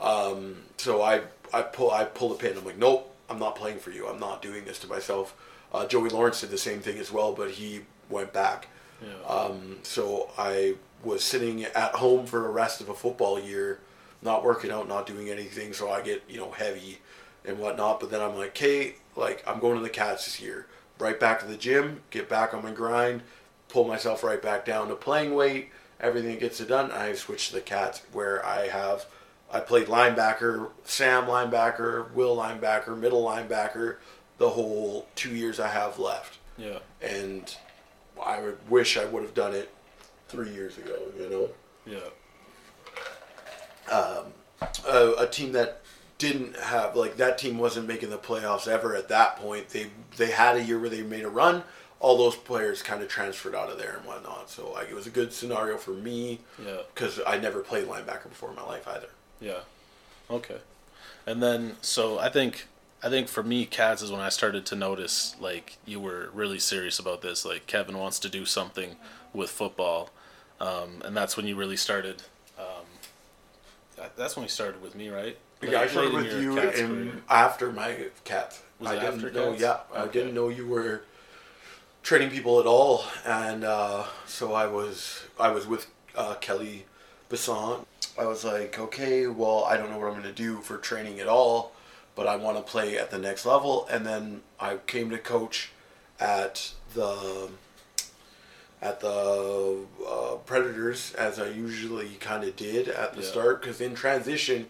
[0.00, 2.56] Um, so I I pull I pull the pin.
[2.56, 4.06] I'm like, nope, I'm not playing for you.
[4.06, 5.34] I'm not doing this to myself.
[5.72, 8.68] Uh, Joey Lawrence did the same thing as well, but he went back.
[9.02, 9.28] Yeah.
[9.28, 13.80] Um, so I was sitting at home for the rest of a football year,
[14.22, 15.72] not working out, not doing anything.
[15.72, 16.98] So I get you know heavy
[17.44, 18.00] and whatnot.
[18.00, 20.66] But then I'm like, hey, like I'm going to the Cats this year.
[20.98, 23.22] Right back to the gym, get back on my grind,
[23.68, 25.70] pull myself right back down to playing weight.
[26.00, 26.90] Everything gets it done.
[26.92, 29.06] I switch to the Cats where I have.
[29.52, 33.96] I played linebacker, Sam linebacker, Will linebacker, middle linebacker,
[34.38, 36.78] the whole two years I have left Yeah.
[37.00, 37.54] and
[38.24, 39.72] I would wish I would have done it
[40.28, 40.96] three years ago.
[41.18, 41.48] You know.
[41.86, 42.08] Yeah.
[43.90, 44.26] Um,
[44.88, 45.80] a, a team that
[46.18, 49.70] didn't have like that team wasn't making the playoffs ever at that point.
[49.70, 51.62] They they had a year where they made a run.
[52.00, 54.50] All those players kind of transferred out of there and whatnot.
[54.50, 56.78] So like it was a good scenario for me Yeah.
[56.94, 59.08] because I never played linebacker before in my life either.
[59.40, 59.60] Yeah.
[60.30, 60.58] Okay.
[61.26, 62.66] And then so I think
[63.02, 66.58] I think for me cats is when I started to notice like you were really
[66.58, 67.44] serious about this.
[67.44, 68.96] Like Kevin wants to do something
[69.32, 70.10] with football.
[70.60, 72.22] Um, and that's when you really started
[74.16, 75.36] that's when we started with me, right?
[75.62, 78.58] Like, yeah, I started with you in, after my cat.
[78.78, 79.50] Was I didn't after know.
[79.50, 79.62] Cats?
[79.62, 81.02] Yeah, I didn't know you were
[82.02, 86.86] training people at all, and uh, so I was I was with uh, Kelly
[87.30, 87.84] Basson.
[88.18, 91.18] I was like, okay, well, I don't know what I'm going to do for training
[91.18, 91.72] at all,
[92.14, 93.88] but I want to play at the next level.
[93.90, 95.72] And then I came to coach
[96.20, 97.48] at the
[98.84, 103.26] at the uh, Predators as I usually kind of did at the Yeah.
[103.28, 104.68] start because in transition,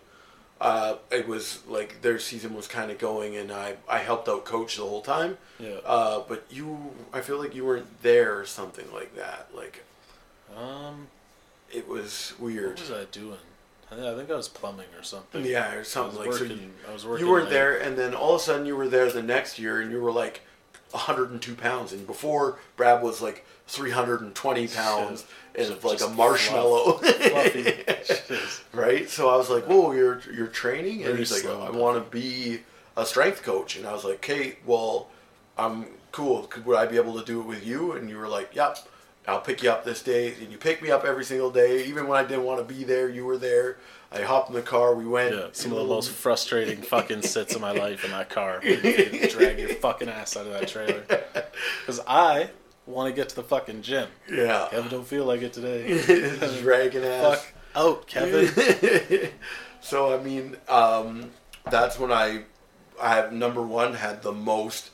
[0.61, 4.45] uh, it was like their season was kind of going and I, I helped out
[4.45, 5.37] coach the whole time.
[5.59, 5.79] Yeah.
[5.85, 9.49] Uh, but you, I feel like you weren't there or something like that.
[9.55, 9.83] Like
[10.57, 11.09] Um
[11.73, 12.79] it was weird.
[12.79, 13.39] what was I doing?
[13.91, 15.45] I think, I was plumbing or something.
[15.45, 16.55] Yeah, or something like working, so.
[16.55, 17.53] You, I was working you weren't late.
[17.53, 20.01] there, and then all of a sudden you were there the next year, and you
[20.01, 20.41] were like
[20.95, 26.99] 102 pounds, and before Brad was like 320 pounds and like a marshmallow.
[26.99, 27.63] Fluffy.
[27.65, 28.61] Jeez.
[28.73, 29.11] right?
[29.11, 32.03] So I was like, "Whoa, you're you're training?" And Very he's like, slow "I want
[32.03, 32.61] to be
[32.97, 35.09] a strength coach." And I was like, "Okay, well,
[35.59, 36.45] I'm cool.
[36.45, 38.79] Could would I be able to do it with you?" And you were like, "Yep,
[39.27, 42.07] I'll pick you up this day." And you pick me up every single day, even
[42.07, 43.09] when I didn't want to be there.
[43.09, 43.79] You were there.
[44.15, 44.95] I hopped in the car.
[44.95, 45.35] We went.
[45.35, 48.61] Yeah, some of the most frustrating fucking sits of my life in that car.
[48.63, 48.77] You
[49.29, 51.05] drag your fucking ass out of that trailer.
[51.81, 52.51] Because I
[52.87, 54.09] want to get to the fucking gym.
[54.31, 54.69] Yeah.
[54.71, 56.61] Kevin don't feel like it today.
[56.63, 57.45] Dragging ass.
[57.45, 59.31] Fuck out, Kevin.
[59.81, 61.31] so I mean, um,
[61.71, 62.45] that's when I,
[63.01, 64.91] I have number one had the most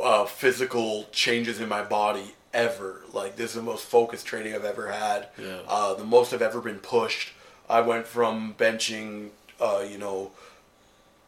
[0.00, 3.02] uh, physical changes in my body ever.
[3.12, 5.28] Like this is the most focused training I've ever had.
[5.38, 5.58] Yeah.
[5.66, 7.32] Uh, the most I've ever been pushed.
[7.68, 9.30] I went from benching,
[9.60, 10.30] uh, you know,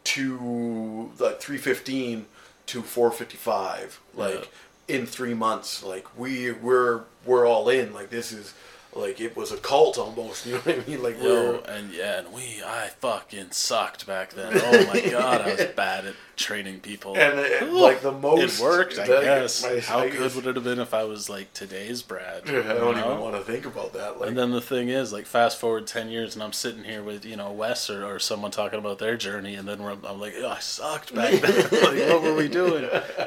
[0.03, 2.25] to like three fifteen
[2.67, 3.99] to four fifty five.
[4.15, 4.49] Like
[4.87, 5.83] in three months.
[5.83, 7.93] Like we we're we're all in.
[7.93, 8.53] Like this is
[8.93, 10.45] like it was a cult almost.
[10.51, 11.03] You know what I mean?
[11.03, 14.51] Like Yo, and yeah, and we, I fucking sucked back then.
[14.53, 17.15] Oh my god, I was bad at training people.
[17.17, 19.63] and it, Ooh, like the most it worked, I guess.
[19.63, 22.43] my- How I good guess- would it have been if I was like today's Brad?
[22.49, 23.05] I don't know?
[23.05, 24.19] even want to think about that.
[24.19, 27.03] Like And then the thing is, like, fast forward ten years, and I'm sitting here
[27.03, 30.19] with you know Wes or, or someone talking about their journey, and then we're, I'm
[30.19, 31.61] like, oh, I sucked back then.
[31.71, 32.83] like, what were we doing?
[32.83, 33.17] Like,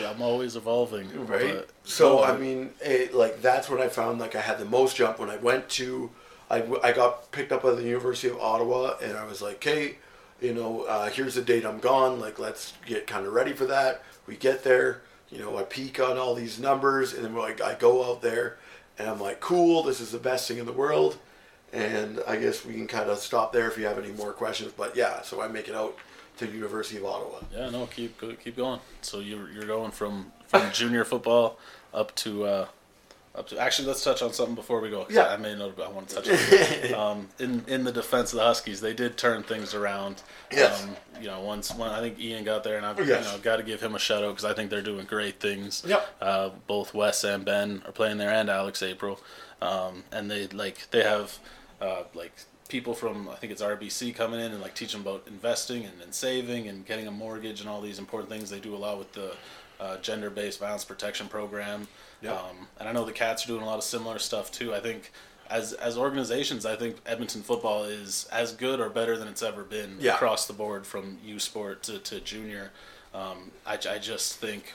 [0.00, 1.54] I, I'm always evolving, right?
[1.56, 4.96] but- so I mean, it, like that's when I found like I had the most
[4.96, 6.10] jump when I went to,
[6.50, 9.96] I, I got picked up at the University of Ottawa, and I was like, hey,
[10.40, 12.20] you know, uh, here's the date I'm gone.
[12.20, 14.02] Like, let's get kind of ready for that.
[14.26, 17.74] We get there, you know, I peak on all these numbers, and then like, I
[17.74, 18.58] go out there,
[18.98, 21.18] and I'm like, cool, this is the best thing in the world.
[21.72, 24.72] And I guess we can kind of stop there if you have any more questions.
[24.76, 25.96] But yeah, so I make it out
[26.36, 27.40] to University of Ottawa.
[27.52, 28.80] Yeah, no, keep keep going.
[29.00, 31.58] So you're you're going from from junior football
[31.92, 32.66] up to uh,
[33.34, 33.58] up to.
[33.58, 35.06] Actually, let's touch on something before we go.
[35.10, 35.26] Yeah.
[35.28, 35.80] I made a note.
[35.80, 36.92] I want to touch.
[36.94, 40.22] on um, in in the defense of the Huskies, they did turn things around.
[40.52, 40.82] Yes.
[40.84, 43.26] Um, you know, once when I think Ian got there, and I've Yes.
[43.26, 45.40] you know got to give him a shout out because I think they're doing great
[45.40, 45.82] things.
[45.86, 46.16] Yep.
[46.20, 49.20] Uh, both Wes and Ben are playing there, and Alex April,
[49.60, 51.38] um, and they like they have
[51.80, 52.32] uh, like
[52.68, 56.00] people from I think it's RBC coming in and like teach them about investing and,
[56.00, 58.48] and saving and getting a mortgage and all these important things.
[58.50, 59.34] They do a lot with the
[59.80, 61.88] uh, gender-based violence protection program,
[62.22, 62.32] Yep.
[62.32, 64.74] um, and I know the Cats are doing a lot of similar stuff too.
[64.74, 65.10] I think.
[65.50, 69.62] As, as organizations, I think Edmonton football is as good or better than it's ever
[69.62, 70.14] been Yeah.
[70.14, 72.70] across the board from U Sport to, to junior.
[73.12, 74.72] Um, I, I just think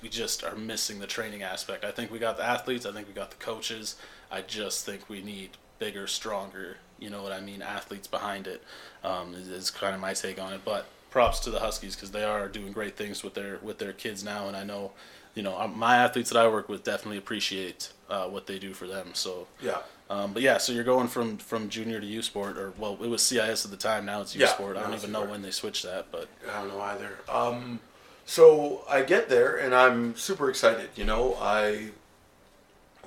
[0.00, 1.84] we just are missing the training aspect.
[1.84, 2.86] I think we got the athletes.
[2.86, 3.96] I think we got the coaches.
[4.30, 6.76] I just think we need bigger, stronger.
[7.00, 7.60] You know what I mean?
[7.60, 8.62] Athletes behind it
[9.02, 10.60] um, is, is kind of my take on it.
[10.64, 13.92] But props to the Huskies because they are doing great things with their with their
[13.92, 14.90] kids now, and I know,
[15.36, 18.88] you know, my athletes that I work with definitely appreciate uh, what they do for
[18.88, 19.10] them.
[19.14, 19.46] So.
[19.62, 19.78] Yeah.
[20.10, 23.08] Um, but yeah, so you're going from, from junior to U Sport, or well, it
[23.08, 24.04] was CIS at the time.
[24.04, 24.76] Now it's U Yeah, Sport.
[24.76, 27.18] I don't even know when they switched that, but I don't know either.
[27.26, 27.80] Um,
[28.26, 30.90] so I get there and I'm super excited.
[30.94, 31.90] You know, I,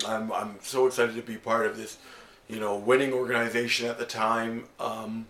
[0.08, 1.98] I'm I'm so excited to be part of this,
[2.50, 4.64] you know, winning organization at the time.
[4.80, 5.28] Um,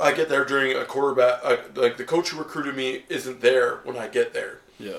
[0.00, 1.40] I get there during a quarterback.
[1.44, 4.60] Uh, like the coach who recruited me isn't there when I get there.
[4.78, 4.98] yeah,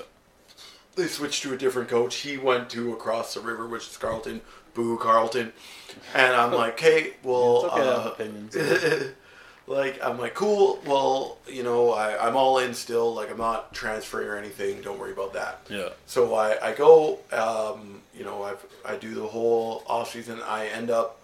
[0.96, 2.16] they switched to a different coach.
[2.16, 4.40] He went to across the river, which is Carleton.
[4.74, 5.52] Boo, Carleton.
[6.14, 8.56] And I'm like, hey, well, okay uh, opinions.
[9.66, 10.80] like I'm like, cool.
[10.86, 13.14] Well, you know, I, I'm all in still.
[13.14, 14.80] Like I'm not transferring or anything.
[14.82, 15.66] Don't worry about that.
[15.68, 15.88] Yeah.
[16.06, 20.40] So I, I go, um, you know, I've, I do the whole off season.
[20.42, 21.19] I end up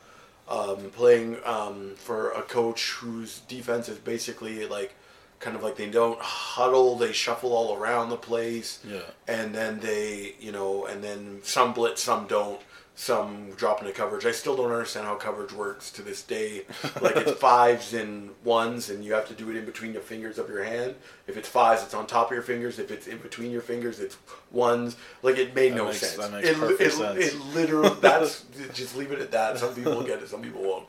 [0.49, 4.95] um, playing um, for a coach whose defense is basically like
[5.41, 9.01] kind of like they don't huddle, they shuffle all around the place, Yeah.
[9.29, 12.61] and then they, you know, and then some blitz, some don't.
[12.99, 14.25] Some drop into coverage.
[14.25, 16.63] I still don't understand how coverage works to this day.
[17.03, 20.39] Like it's fives and ones, and you have to do it in between the fingers
[20.39, 20.95] of your hand.
[21.27, 22.79] If it's fives, it's on top of your fingers.
[22.79, 24.17] If it's in between your fingers, it's
[24.51, 24.97] ones.
[25.23, 26.17] Like it made That no makes- sense.
[26.17, 27.19] that makes it, perfect it, sense.
[27.35, 29.59] it literally that's just leave it at that.
[29.59, 30.87] Some people will get it, some people won't.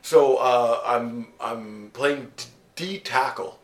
[0.00, 2.30] So uh, I'm I'm playing
[2.76, 3.58] D tackle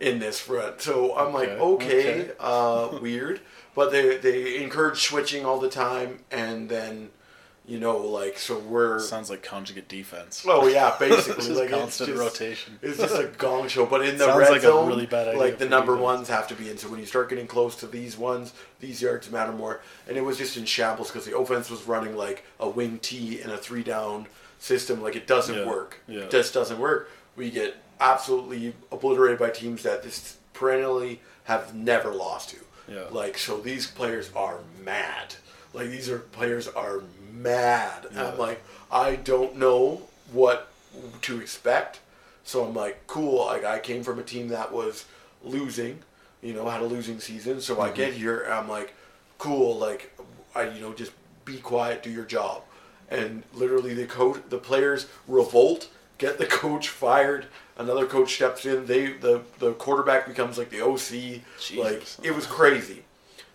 [0.00, 0.80] in this front.
[0.80, 2.32] So I'm like, Okay, okay, okay.
[2.40, 3.40] Uh, weird.
[3.74, 7.10] But they they encourage switching all the time, and then
[7.66, 10.44] you know like so we're Sounds like conjugate defense.
[10.46, 12.78] oh yeah basically Just like constant it's just, rotation.
[12.82, 13.86] It's just a gong show.
[13.86, 16.04] But in the Sounds red like a zone, really bad idea like the number defense.
[16.04, 16.76] ones have to be in.
[16.78, 19.80] So when you start getting close to these ones, these yards matter more.
[20.06, 23.40] And it was just in shambles because the offense was running like a wing T
[23.40, 24.26] and a three down
[24.58, 25.02] system.
[25.02, 26.00] Like it doesn't Yeah, work.
[26.06, 26.20] yeah.
[26.20, 27.10] It just doesn't work.
[27.34, 32.56] We get absolutely obliterated by teams that this perennially have never lost to.
[32.88, 33.04] Yeah.
[33.10, 35.36] Like so, these players are mad.
[35.72, 38.06] Like these are players are mad.
[38.10, 40.70] And I'm like, I don't know what
[41.22, 42.00] to expect.
[42.44, 43.46] So I'm like, cool.
[43.46, 45.06] Like I came from a team that was
[45.42, 46.00] losing,
[46.42, 47.60] you know, had a losing season.
[47.60, 47.96] So I mm-hmm.
[47.96, 48.94] get here, and I'm like,
[49.38, 49.76] cool.
[49.76, 50.16] Like,
[50.54, 51.12] I you know just
[51.44, 52.62] be quiet, do your job.
[53.10, 55.88] And literally, the coach, the players revolt,
[56.18, 57.46] get the coach fired.
[57.76, 58.86] Another coach steps in.
[58.86, 61.42] They the the quarterback becomes like the OC.
[61.76, 63.04] Like it was crazy.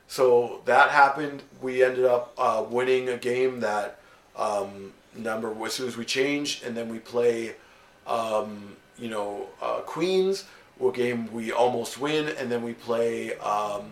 [0.08, 1.44] So that happened.
[1.62, 4.00] We ended up uh, winning a game that
[4.36, 7.56] um, number as soon as we change, and then we play,
[8.08, 10.46] um, you know, uh, Queens.
[10.82, 13.38] A game we almost win, and then we play.
[13.40, 13.92] Um,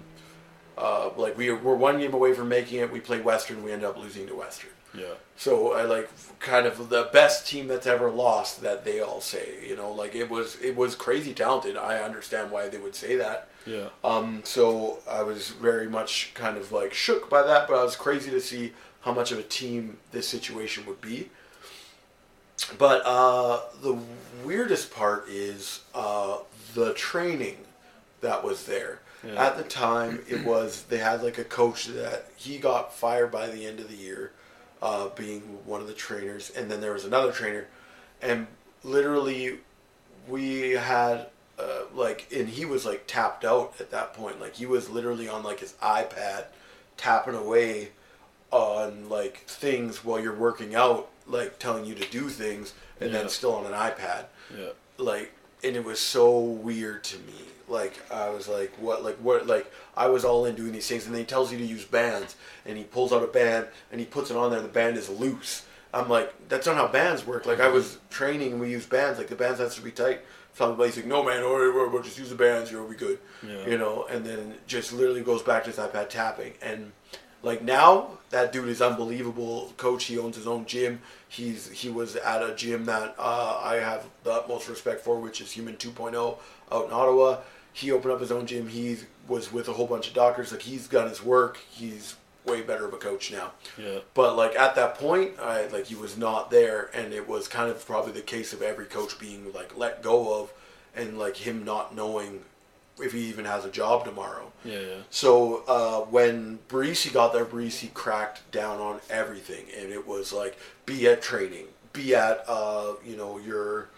[0.77, 2.91] uh, like we we're one game away from making it.
[2.91, 3.63] We play Western.
[3.63, 4.71] We end up losing to Western.
[4.93, 5.13] Yeah.
[5.35, 9.67] So I like kind of the best team that's ever lost that they all say.
[9.67, 11.77] You know, like it was it was crazy talented.
[11.77, 13.49] I understand why they would say that.
[13.65, 13.89] Yeah.
[14.03, 17.95] Um, so I was very much kind of like shook by that, but I was
[17.95, 21.29] crazy to see how much of a team this situation would be.
[22.77, 23.99] But uh, the
[24.43, 26.39] weirdest part is uh,
[26.73, 27.57] the training
[28.21, 28.99] that was there.
[29.25, 29.47] Yeah.
[29.47, 33.47] At the time, it was they had like a coach that he got fired by
[33.47, 34.31] the end of the year,
[34.81, 37.67] uh, being one of the trainers, and then there was another trainer,
[38.21, 38.47] and
[38.83, 39.59] literally,
[40.27, 41.27] we had
[41.59, 44.39] uh, like, and he was like tapped out at that point.
[44.39, 46.45] Like he was literally on like his iPad,
[46.97, 47.89] tapping away
[48.51, 53.19] on like things while you're working out, like telling you to do things, and Yeah.
[53.19, 54.25] then still on an iPad
[54.57, 54.69] Yeah.
[54.97, 57.33] like and it was so weird to me
[57.67, 61.05] like i was like what like what like i was all in doing these things
[61.05, 63.99] and then he tells you to use bands and he pulls out a band and
[63.99, 65.65] he puts it on there and the band is loose.
[65.93, 67.45] I'm like that's not how bands work.
[67.45, 70.21] Like i was training and we use bands like the bands has to be tight.
[70.53, 73.19] Somebody's like no man or we'll we'll just use the bands you'll be good.
[73.45, 73.65] Yeah.
[73.67, 76.53] you know and then just literally goes back to his ipad tapping.
[76.61, 76.91] And
[77.43, 79.73] like now that dude is unbelievable.
[79.77, 81.01] Coach he owns his own gym.
[81.29, 85.41] He's he was at a gym that uh, i have the utmost respect for which
[85.41, 86.37] is human 2.0
[86.71, 87.37] out in ottawa
[87.77, 88.67] he opened up his own gym.
[88.67, 90.51] He was with a whole bunch of doctors.
[90.51, 91.57] Like he's done his work.
[91.69, 93.51] He's way better of a coach now.
[93.77, 93.99] Yeah.
[94.13, 96.89] but like at that point i like he was not there.
[96.93, 100.41] And it was kind of probably the case of every coach being like let go
[100.41, 100.51] of
[100.95, 102.41] and like him not knowing
[102.99, 104.51] if he even has a job tomorrow.
[104.65, 104.79] Yeah.
[104.79, 104.95] Yeah.
[105.11, 110.57] so uh, when Barresi got there, Barresi cracked down on everything, and it was like
[110.87, 113.89] be at training, be at uh, you know your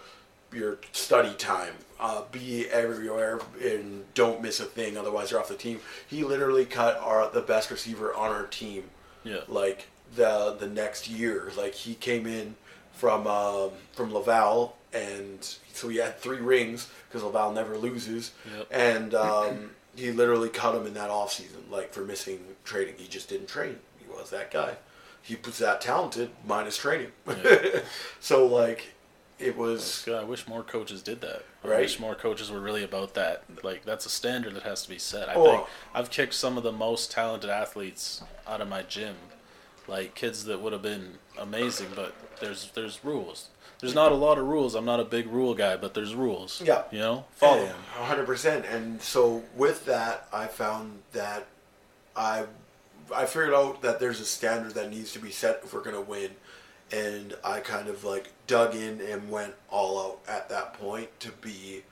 [0.53, 5.55] your study time, uh, be everywhere, and don't miss a thing, otherwise you're off the
[5.55, 5.79] team.
[6.07, 8.85] He literally cut our the best receiver on our team
[9.23, 9.41] Yeah.
[9.47, 11.51] like the the next year.
[11.57, 12.55] Like he came in
[12.93, 18.67] from um, from Laval, and so he had three rings because Laval never loses, Yep.
[18.71, 22.95] and um, he literally cut him in that off season, like for missing training.
[22.97, 23.77] He just didn't train.
[23.99, 24.77] He was that guy.
[25.21, 27.11] He was that talented minus training.
[27.27, 27.81] Yeah.
[28.19, 28.93] so like
[29.39, 30.07] it was.
[30.07, 31.43] I wish more coaches did that.
[31.63, 31.79] I Right.
[31.81, 33.43] wish more coaches were really about that.
[33.63, 35.29] Like that's a standard that has to be set.
[35.29, 35.43] I Oh.
[35.45, 39.15] think I've kicked some of the most talented athletes out of my gym,
[39.87, 41.87] like kids that would have been amazing.
[41.95, 43.47] But there's there's rules.
[43.79, 44.75] There's not a lot of rules.
[44.75, 46.61] I'm not a big rule guy, but there's rules.
[46.61, 46.83] Yeah.
[46.91, 47.81] You know, follow them.
[47.93, 48.65] hundred percent.
[48.65, 51.47] And so with that, I found that
[52.15, 52.45] I
[53.15, 56.01] I figured out that there's a standard that needs to be set if we're gonna
[56.01, 56.35] win,
[56.91, 61.31] and I kind of like dug in and went all out at that point to
[61.31, 61.83] be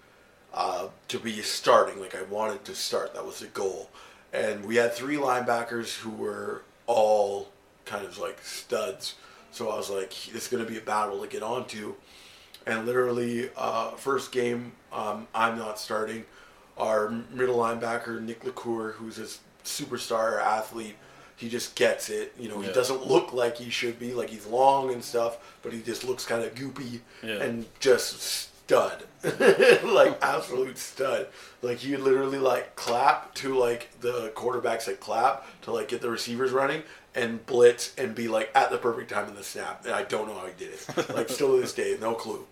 [0.53, 1.99] uh, to be starting.
[1.99, 3.13] Like I wanted to start.
[3.13, 3.89] That was the goal.
[4.33, 7.49] And we had three linebackers who were all
[7.85, 9.15] kind of like studs.
[9.51, 11.95] So I was like, is going to be a battle to get onto.
[12.65, 16.25] And literally, uh, first game, um, I'm not starting.
[16.77, 19.27] Our middle linebacker, Nick LaCour, who's a
[19.63, 20.95] superstar athlete,
[21.37, 22.33] he just gets it.
[22.37, 22.67] You know, Yeah.
[22.67, 26.03] he doesn't look like he should be, like he's long and stuff, but he just
[26.03, 27.35] looks kind of goopy Yeah.
[27.43, 29.03] and just stud.
[29.83, 31.27] like absolute stud.
[31.61, 36.09] Like he literally like clap to like the quarterbacks that clap to like get the
[36.09, 36.83] receivers running
[37.15, 39.85] and blitz and be like at the perfect time in the snap.
[39.85, 41.09] And I don't know how he did it.
[41.15, 42.45] Like still to this day, no clue.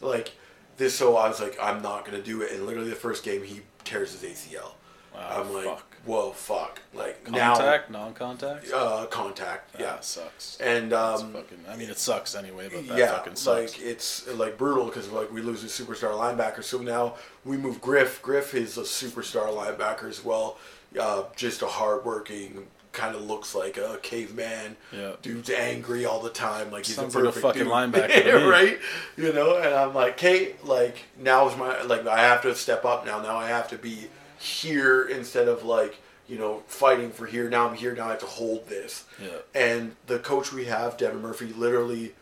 [0.00, 0.32] Like
[0.78, 3.42] this so I was like, I'm not gonna do it and literally the first game
[3.42, 4.72] he tears his ACL.
[5.14, 5.94] Wow, I'm like, fuck.
[6.06, 6.80] whoa, fuck.
[6.94, 8.70] Like Contact, non-contact.
[8.72, 9.74] uh, contact.
[9.78, 10.56] Yeah, Yeah, sucks.
[10.60, 11.64] and um, fucking.
[11.68, 13.76] I mean, it sucks anyway, but that yeah, fucking sucks.
[13.78, 16.64] like it's like brutal because like we lose a superstar linebacker.
[16.64, 18.22] So now we move Griff.
[18.22, 20.56] Griff is a superstar linebacker as well.
[20.98, 24.76] Uh, just a hardworking, kind of looks like a caveman.
[24.92, 25.12] Yeah.
[25.22, 26.70] dude's angry all the time.
[26.70, 27.72] Like he's Sounds a like a perfect fucking dude.
[27.72, 28.78] linebacker right?
[29.16, 32.84] You know, and I'm like, Kate, like now is my like I have to step
[32.84, 33.20] up now.
[33.22, 34.08] Now I have to be
[34.42, 37.48] here instead of like you know fighting for here.
[37.48, 37.94] Now I'm here.
[37.94, 39.04] Now I have to hold this.
[39.22, 39.38] Yeah.
[39.54, 42.12] And the coach we have, Devin Murphy, literally,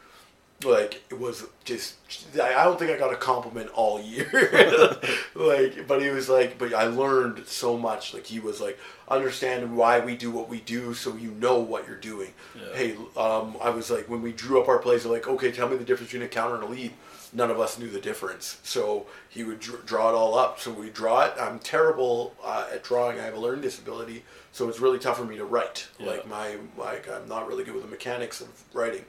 [0.65, 1.97] like, it was just.
[2.35, 4.29] I don't think I got a compliment all year.
[5.35, 8.13] like, but he was like, but I learned so much.
[8.13, 11.87] Like, he was like, understand why we do what we do, so you know what
[11.87, 12.33] you're doing.
[12.55, 12.77] Yeah.
[12.77, 15.77] Hey, um, I was like, when we drew up our plays, like, okay, tell me
[15.77, 16.93] the difference between a counter and a lead.
[17.33, 20.59] None of us knew the difference, so he would dr- draw it all up.
[20.59, 21.35] So we draw it.
[21.41, 23.21] I'm terrible uh, at drawing.
[23.21, 25.87] I have a learning disability, so it's really tough for me to write.
[25.99, 26.07] Yeah.
[26.07, 29.05] Like my like I'm not really good with the mechanics of writing.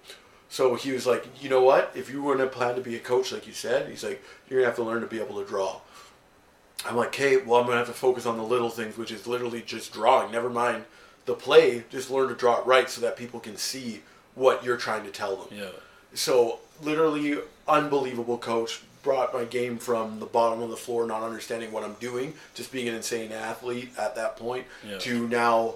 [0.49, 1.91] So he was like, you know what?
[1.95, 4.59] If you were to plan to be a coach, like you said, he's like, you're
[4.59, 5.79] gonna have to learn to be able to draw.
[6.85, 9.25] I'm like, okay, well, I'm gonna have to focus on the little things, which is
[9.25, 10.31] literally just drawing.
[10.31, 10.85] Never mind
[11.25, 11.85] the play.
[11.89, 14.01] Just learn to draw it right so that people can see
[14.35, 15.57] what you're trying to tell them.
[15.57, 15.69] Yeah.
[16.13, 17.39] So literally
[17.71, 18.81] unbelievable coach.
[19.03, 22.71] Brought my game from the bottom of the floor, not understanding what I'm doing, just
[22.71, 24.99] being an insane athlete at that point, Yeah.
[24.99, 25.75] to now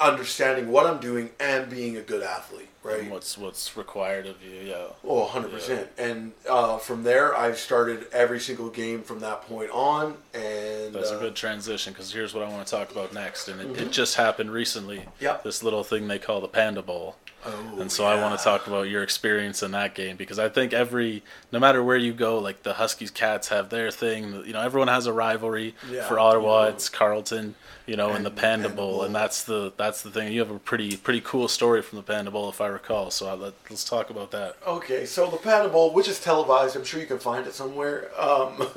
[0.00, 3.00] understanding what I'm doing and being a good athlete, right?
[3.00, 4.60] And what's what's required of you?
[4.60, 4.84] Yeah.
[5.04, 5.88] Oh, 100%.
[5.98, 10.14] And uh, from there, I've started every single game from that point on.
[10.34, 13.48] And That's uh, a good transition because here's what I want to talk about next,
[13.48, 14.98] and it, it just happened recently.
[14.98, 15.24] Mm-hmm.
[15.24, 15.42] Yep.
[15.42, 17.16] This little thing they call the Panda Bowl.
[17.46, 20.48] Oh, and so I want to talk about your experience in that game because I
[20.48, 21.22] think every,
[21.52, 24.44] no matter where you go, like the Huskies Cats have their thing.
[24.44, 25.74] You know, everyone has a rivalry.
[25.90, 26.74] Yeah, For Ottawa, you know.
[26.74, 27.54] it's Carleton.
[27.86, 29.02] You know, and, And the Panda, Panda Bowl, Bowl.
[29.04, 30.30] and that's the that's the thing.
[30.32, 33.10] You have a pretty pretty cool story from the Panda Bowl, if I recall.
[33.10, 34.56] So I, let, let's talk about that.
[34.66, 38.10] Okay, so the Panda Bowl, which is televised, I'm sure you can find it somewhere.
[38.20, 38.58] Um,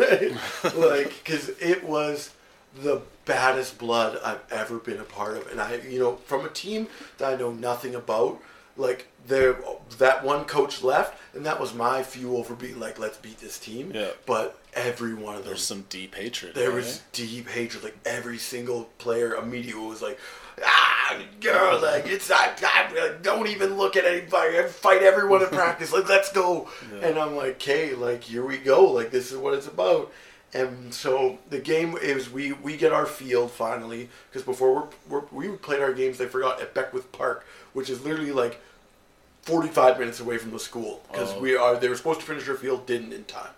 [0.78, 2.32] like, because it was
[2.82, 6.50] the baddest blood I've ever been a part of, and I, you know, from a
[6.50, 6.88] team
[7.18, 8.42] that I know nothing about.
[8.78, 9.58] Like there,
[9.98, 13.60] that one coach left, and that was my fuel for being like, let's beat this
[13.60, 13.92] team.
[13.94, 14.10] Yeah.
[14.26, 16.56] But every one of them, There's some deep hatred.
[16.56, 17.84] there was deep hatred.
[17.84, 20.18] Like every single player immediately was like,
[20.66, 24.58] "Ah, girl, like it's I, I don't even look at anybody.
[24.58, 25.92] I fight everyone in practice.
[25.94, 27.08] Like let's go." Yeah.
[27.10, 28.86] And I'm like, "Okay, like here we go.
[28.86, 30.12] Like this is what it's about."
[30.54, 35.48] And so the game is we we get our field finally because before we're, we're,
[35.50, 38.60] we played our games they forgot at Beckwith Park, which is literally like
[39.44, 41.40] 45 minutes away from the school because Oh.
[41.40, 43.50] we are they were supposed to finish our field didn't in time.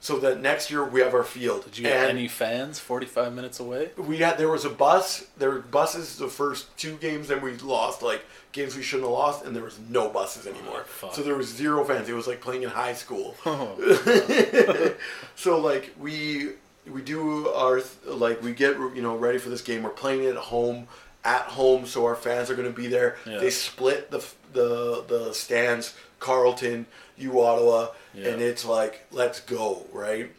[0.00, 1.64] So that next year we have our field.
[1.64, 3.90] Did you And- any fans 45 minutes away?
[3.96, 5.24] we had there was a bus.
[5.38, 9.12] There were buses the first two games, and we lost like games we shouldn't have
[9.18, 10.84] lost, and there was no buses anymore.
[11.02, 12.08] Oh, so there was zero fans.
[12.08, 13.34] It was like playing in high school.
[13.46, 13.74] Oh.
[15.36, 16.50] so like we
[16.86, 19.82] we do our like we get you know ready for this game.
[19.82, 20.86] We're playing it at home
[21.24, 23.16] at home, so our fans are going to be there.
[23.26, 23.38] Yeah.
[23.38, 25.94] They split the the the stands.
[26.20, 26.86] Carleton,
[27.18, 28.28] you Ottawa, Yeah.
[28.30, 30.30] and it's like let's go right.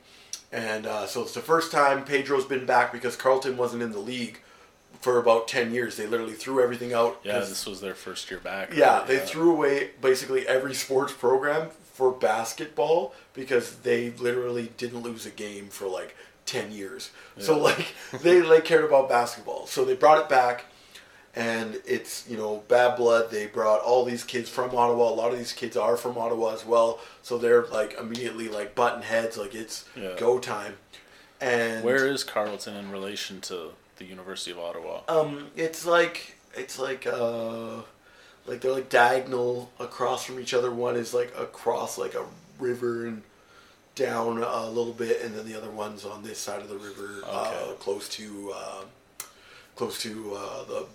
[0.51, 3.99] And uh, so it's the first time Pedro's been back because Carleton wasn't in the
[3.99, 4.39] league
[4.99, 5.95] for about ten years.
[5.97, 7.19] They literally threw everything out.
[7.23, 8.73] Yeah, this was their first year back.
[8.73, 9.07] yeah, right?
[9.07, 15.29] they threw away basically every sports program for basketball because they literally didn't lose a
[15.29, 16.15] game for like
[16.45, 17.11] 10 years.
[17.37, 19.67] So like they like cared about basketball.
[19.67, 20.65] So they brought it back
[21.35, 23.29] and it's, you know, bad blood.
[23.31, 25.09] They brought all these kids from Ottawa.
[25.09, 26.99] A lot of these kids are from Ottawa as well.
[27.23, 30.15] So they're like immediately like button heads like it's Yeah.
[30.17, 30.77] go time.
[31.41, 35.01] And Where is Carleton in relation to the University of Ottawa?
[35.09, 37.81] Um, it's like it's like uh,
[38.45, 40.71] like they're like diagonal across from each other.
[40.71, 42.23] One is like across like a
[42.59, 43.23] river and
[43.95, 47.21] down a little bit, and then the other one's on this side of the river,
[47.25, 48.83] uh, close to uh,
[49.75, 50.85] close to uh, the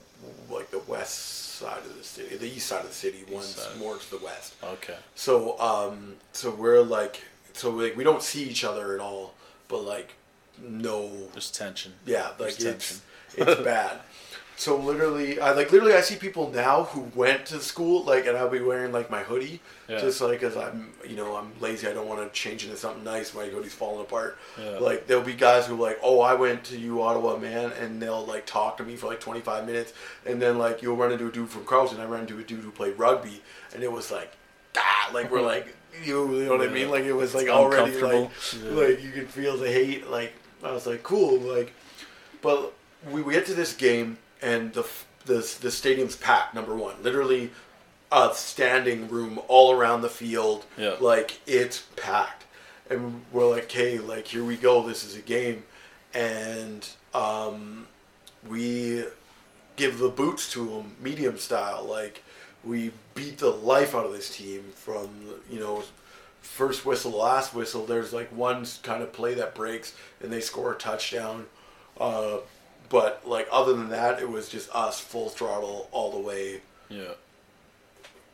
[0.51, 1.19] like the west
[1.59, 3.25] side of the city, the east side of the city.
[3.31, 3.79] One's side.
[3.79, 4.55] more to the west.
[4.63, 4.97] Okay.
[5.15, 9.35] So um, so we're like so like we don't see each other at all,
[9.69, 10.15] but like
[10.63, 11.93] no There's tension.
[12.07, 13.01] yeah, There's like it's
[13.37, 13.53] tension.
[13.53, 14.01] it's bad.
[14.61, 18.37] So literally, I like literally I see people now who went to school like, and
[18.37, 19.59] I'll be wearing like my hoodie,
[19.89, 19.99] Yeah.
[20.01, 21.89] just like as I'm you know I'm lazy.
[21.89, 23.33] I don't want to change into something nice.
[23.33, 24.37] My hoodie's falling apart.
[24.63, 24.73] Yeah.
[24.79, 28.27] Like there'll be guys who like, oh, I went to U Ottawa, man, and they'll
[28.27, 29.95] like talk to me for like 25 minutes,
[30.27, 31.99] and then like you'll run into a dude from Carleton.
[31.99, 33.41] I ran into a dude who played rugby,
[33.73, 34.31] and it was like,
[34.77, 36.91] ah, like we're like you, you know what I mean?
[36.91, 38.31] Like it was like It's already like.
[38.63, 38.71] Yeah.
[38.73, 40.11] like you could feel the hate.
[40.11, 41.73] Like I was like, cool, like,
[42.43, 42.75] but
[43.11, 44.87] we, we get to this game and the
[45.27, 46.55] the the stadium's packed.
[46.55, 47.51] Number one, literally,
[48.11, 50.65] a standing room all around the field.
[50.77, 50.97] Yeah.
[51.01, 52.45] like it's packed,
[52.89, 54.87] and we're like, okay, like here we go.
[54.87, 55.65] This is a game,
[56.15, 57.87] and um,
[58.49, 59.05] we
[59.77, 61.85] give the boots to them, medium style.
[61.85, 62.23] Like
[62.65, 65.09] we beat the life out of this team from
[65.51, 65.83] you know
[66.41, 67.87] first whistle, to last whistle.
[67.87, 71.47] There's like one kind of play that breaks and they score a touchdown.
[71.99, 72.39] Uh,
[72.91, 76.61] but like other than that, it was just us full throttle all the way.
[76.91, 77.13] Yeah.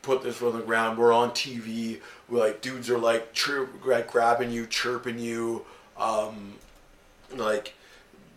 [0.01, 0.97] Put this on the ground.
[0.97, 1.99] We're on TV.
[2.29, 5.65] We're like dudes are like chirp, like grabbing you, chirping you.
[5.97, 6.53] Um,
[7.35, 7.73] like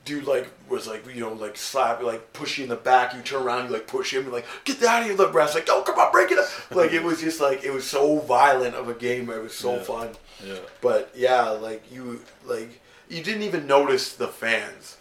[0.04, 3.20] dude like was like you know like slap like push you in the back you
[3.20, 5.82] turn around you like push him like get out of here the ref's like oh
[5.82, 8.88] come on break it up like it was just like it was so violent of
[8.88, 9.82] a game it was so Yeah.
[9.82, 10.08] fun
[10.44, 10.54] Yeah.
[10.80, 14.96] but yeah like you like you didn't even notice the fans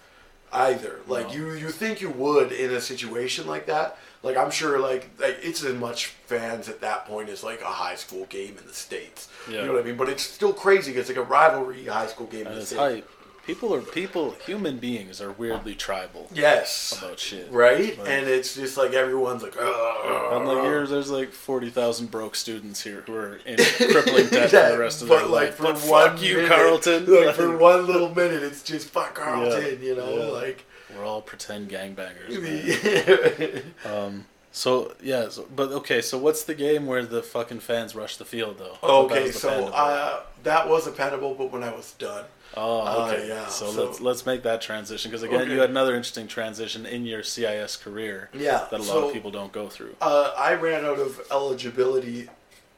[0.52, 1.34] either like No.
[1.34, 5.38] you you think you would in a situation like that like i'm sure like, like
[5.42, 8.74] it's as much fans at that point as like a high school game in the
[8.74, 9.62] states Yeah.
[9.62, 12.28] you know what i mean but it's still crazy it's like a rivalry high school
[12.28, 13.10] game in the it's states hype.
[13.50, 14.32] People are people.
[14.46, 17.52] Human beings are weirdly tribal yes about shit.
[17.52, 17.98] right?
[17.98, 22.36] Like- and it's just like everyone's like, I'm like, here, there's like forty thousand broke
[22.36, 25.46] students here who are in crippling debt Yeah, for the rest of but their like
[25.48, 25.56] life.
[25.56, 27.06] for But one fuck you, minute- Carleton.
[27.26, 30.26] Like for one little minute, it's just fuck Carleton, Yeah, you know, yeah.
[30.26, 30.66] like.
[30.96, 33.64] We're all pretend gangbangers.
[33.86, 34.26] Um.
[34.52, 35.30] So yeah.
[35.30, 36.02] So, but okay.
[36.02, 38.74] So what's the game where the fucking fans rush the field though?
[38.84, 41.92] I thought that okay, so uh, that was a Panda Bowl, but when I was
[41.94, 42.26] done,
[42.58, 43.28] Oh, Uh, okay.
[43.28, 45.52] yeah, so, so- let's let's make that transition because again, Okay.
[45.54, 49.14] you had another interesting transition in your CIS career Yeah, that a lot so- of
[49.14, 49.96] people don't go through.
[50.02, 52.30] uh, I ran out of eligibility,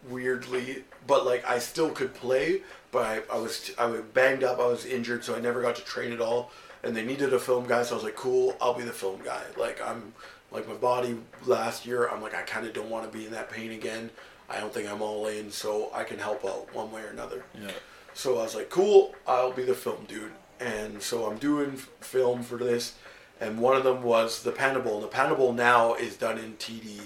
[0.09, 2.61] weirdly, but like I still could play,
[2.91, 5.75] but I, I was I was banged up, I was injured, so I never got
[5.77, 6.51] to train at all.
[6.83, 9.21] And they needed a film guy, so I was like, cool, I'll be the film
[9.23, 9.41] guy.
[9.57, 10.13] Like I'm
[10.51, 13.31] like my body last year, I'm like I kind of don't want to be in
[13.31, 14.09] that pain again.
[14.49, 17.45] I don't think I'm all in, so I can help out one way or another.
[17.57, 17.71] Yeah.
[18.13, 20.31] So I was like, cool, I'll be the film dude.
[20.59, 22.95] And so I'm doing film for this.
[23.39, 24.95] And one of them was the Panda Bowl.
[24.95, 26.99] And the Panda Bowl now is done in TD,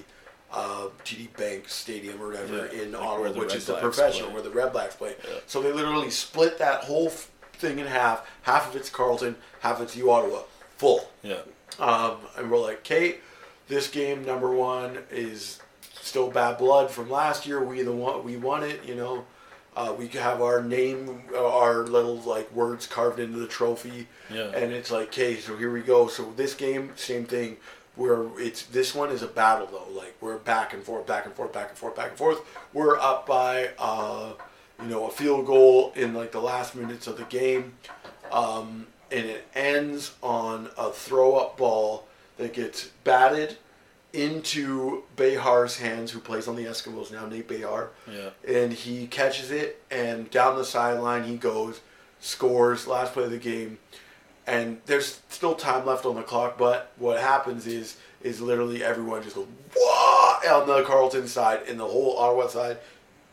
[0.51, 4.33] uh, TD Bank Stadium or whatever Yeah, in Ottawa, which Red is the professional, play.
[4.33, 5.15] where the Red Blacks play.
[5.23, 5.35] Yeah.
[5.47, 8.27] So they literally split that whole f- thing in half.
[8.41, 10.41] Half of it's Carleton, half of it's U Ottawa,
[10.77, 11.09] full.
[11.23, 11.37] Yeah.
[11.79, 13.21] Um, and we're like, Kate,
[13.69, 15.59] this game number one is
[15.93, 17.63] still bad blood from last year.
[17.63, 19.25] We the one we won it, you know.
[19.75, 24.51] Uh, we have our name, uh, our little like words carved into the trophy, Yeah.
[24.55, 26.07] and it's like, okay, so here we go.
[26.07, 27.57] So this game, same thing.
[27.95, 29.87] Where it's this one is a battle though.
[29.97, 32.41] Like we're back and forth, back and forth, back and forth, back and forth.
[32.73, 34.33] We're up by, uh,
[34.81, 37.73] you know, a field goal in like the last minutes of the game
[38.33, 42.05] um, and it ends on a throw up ball
[42.37, 43.57] that gets batted
[44.15, 47.91] into Behar's hands, who plays on the Eskimos now, Nate Behar.
[48.11, 48.29] Yeah.
[48.47, 51.81] And he catches it, and down the sideline he goes,
[52.19, 53.77] scores, last play of the game.
[54.47, 59.21] And there's still time left on the clock, but what happens is is literally everyone
[59.21, 59.45] just goes
[59.75, 62.77] whoa on the Carleton side and the whole Ottawa side,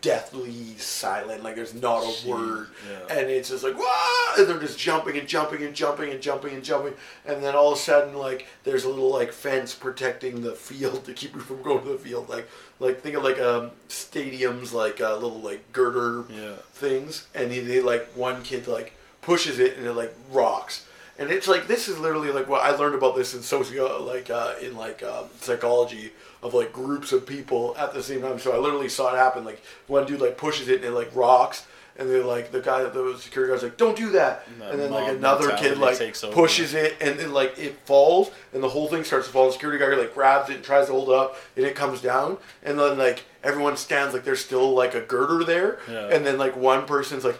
[0.02, 1.42] deathly silent.
[1.42, 3.16] Like there's not a word, yeah.
[3.16, 6.52] and it's just like whoa, and they're just jumping and jumping and jumping and jumping
[6.54, 6.92] and jumping,
[7.24, 11.04] and then all of a sudden like there's a little like fence protecting the field
[11.06, 12.28] to keep you from going to the field.
[12.28, 12.46] Like
[12.80, 16.56] like think of like um stadiums like uh, little like girder Yeah.
[16.74, 18.92] things, and he, they like one kid like
[19.22, 20.84] pushes it and it like rocks.
[21.18, 24.30] And it's like this is literally like what I learned about this in socio like
[24.30, 26.10] uh, in like um, psychology
[26.42, 28.38] of like groups of people at the same time.
[28.38, 29.44] So I literally saw it happen.
[29.44, 31.66] Like one dude like pushes it and it like rocks,
[31.96, 34.90] and they're like the guy, the security guard's like, "Don't do that," And and, then
[34.90, 35.98] like another kid like
[36.32, 39.46] pushes it, and then like it falls, and the whole thing starts to fall.
[39.46, 42.00] The security guard like grabs it and tries to hold it up, and it comes
[42.00, 46.08] down, and then like everyone stands like there's still like a girder there, Yeah.
[46.08, 47.38] and then like one person's like,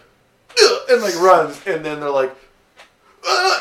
[0.89, 2.35] and like runs, and then they're like.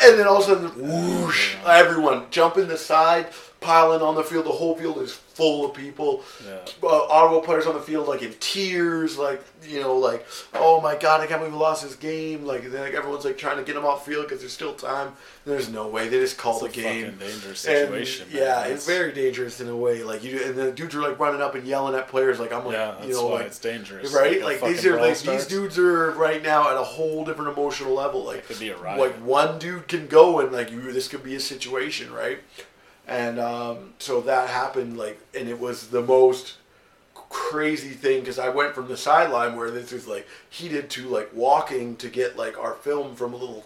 [0.04, 1.56] And then all of a sudden, whoosh!
[1.64, 3.28] Everyone jumping the side,
[3.62, 4.46] piling on the field.
[4.46, 6.24] The whole field is full of people.
[6.46, 6.58] Yeah.
[6.84, 10.96] Uh, Ottawa players on the field, like in tears, like you know, like oh my
[10.98, 12.44] god, I can't believe we lost this game.
[12.46, 15.14] Like, then, like everyone's like trying to get them off field because there's still time.
[15.46, 17.04] There's no way they just called It's the a game.
[17.14, 18.28] fucking dangerous And, situation.
[18.34, 18.38] man.
[18.42, 20.04] yeah, It's- very dangerous in a way.
[20.04, 22.40] Like you, and the dudes are like running up and yelling at players.
[22.40, 24.14] Like I'm like, Yeah, that's you know, why like it's dangerous.
[24.14, 24.42] right?
[24.42, 27.94] a Like these are like these dudes are right now at a whole different emotional
[27.94, 28.24] level.
[28.26, 29.00] Like It could be a riot.
[29.00, 32.40] like one dude can go and like you, this could be a situation, right?
[33.12, 36.56] And um, so that happened, like, and it was the most
[37.14, 41.30] crazy thing because I went from the sideline where this was like heated to like
[41.34, 43.66] walking to get like our film from a little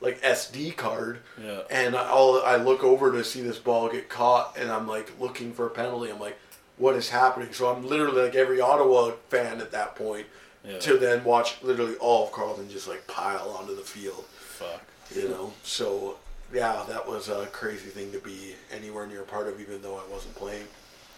[0.00, 1.18] like SD card.
[1.42, 1.60] Yeah.
[1.70, 5.12] And I, all I look over to see this ball get caught, and I'm like
[5.20, 6.10] looking for a penalty.
[6.10, 6.38] I'm like,
[6.78, 7.52] what is happening?
[7.52, 10.26] So I'm literally like every Ottawa fan at that point
[10.64, 10.78] Yeah.
[10.80, 14.24] to then watch literally all of Carleton just like pile onto the field.
[14.38, 14.82] Fuck.
[15.14, 16.16] You know, so
[16.52, 19.96] yeah, that was a crazy thing to be anywhere near a part of, even though
[19.96, 20.66] I wasn't playing.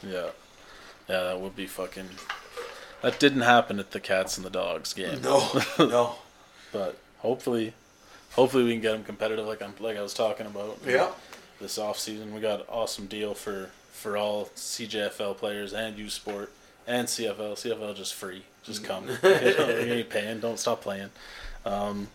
[0.03, 0.29] Yeah.
[1.09, 2.09] Yeah, that would be fucking.
[3.03, 5.20] That didn't happen at the cats and the dogs game.
[5.22, 6.16] No, no.
[6.72, 7.74] But hopefully,
[8.33, 10.79] hopefully we can get them competitive, like I'm like I was talking about.
[10.87, 11.11] Yeah.
[11.61, 16.09] This off season, we got an awesome deal for for all CJFL players and U
[16.09, 16.53] Sport
[16.87, 17.55] and CFL.
[17.55, 19.07] CFL just free, just come.
[19.22, 20.41] you, know, you ain't paying.
[20.41, 21.11] Don't stop playing.
[21.64, 22.09] Um,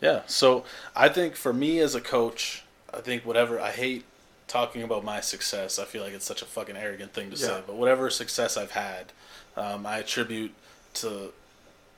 [0.00, 0.22] yeah.
[0.26, 4.04] So I think for me as a coach, I think whatever I hate
[4.46, 5.78] talking about my success.
[5.78, 8.70] I feel like it's such a fucking arrogant thing to say, but whatever success I've
[8.72, 9.12] had,
[9.56, 10.52] um, I attribute
[10.94, 11.32] to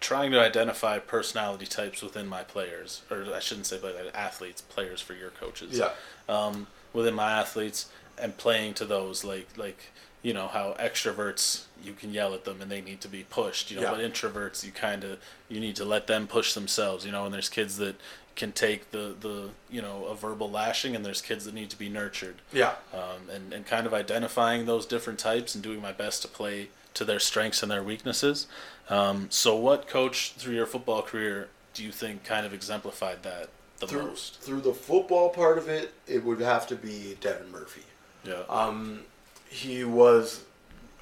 [0.01, 5.01] trying to identify personality types within my players, or I shouldn't say but athletes, players
[5.01, 5.79] for your coaches.
[5.79, 5.91] Yeah.
[6.29, 7.87] Um, within my athletes
[8.21, 9.93] and playing to those like like
[10.23, 13.71] you know how extroverts you can yell at them and they need to be pushed.
[13.71, 13.91] You know, Yeah.
[13.93, 17.05] but introverts you kind of you need to let them push themselves.
[17.07, 17.97] You know, and there's kids that
[18.37, 21.77] can take the the you know a verbal lashing and there's kids that need to
[21.79, 22.75] be nurtured Yeah.
[22.93, 26.69] um, and, and kind of identifying those different types and doing my best to play
[26.95, 28.47] to their strengths and their weaknesses.
[28.89, 33.49] Um, so, what coach through your football career do you think kind of exemplified that
[33.79, 34.41] the Through, most?
[34.41, 37.83] through the football part of it, it would have to be Devin Murphy.
[38.25, 38.43] Yeah.
[38.49, 39.01] Um,
[39.49, 40.45] he was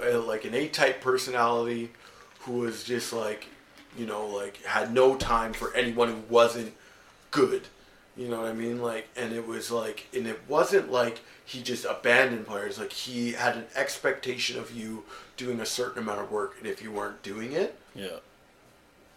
[0.02, 1.90] uh like an A-type personality
[2.40, 3.46] who was just like,
[3.98, 6.72] you know, like had no time for anyone who wasn't
[7.30, 7.62] good.
[8.16, 8.80] You know what I mean?
[8.80, 12.78] Like, and it was like, and it wasn't like he just abandoned players.
[12.78, 15.04] Like he had an expectation of you
[15.36, 18.18] doing a certain amount of work, and if you weren't doing it, yeah.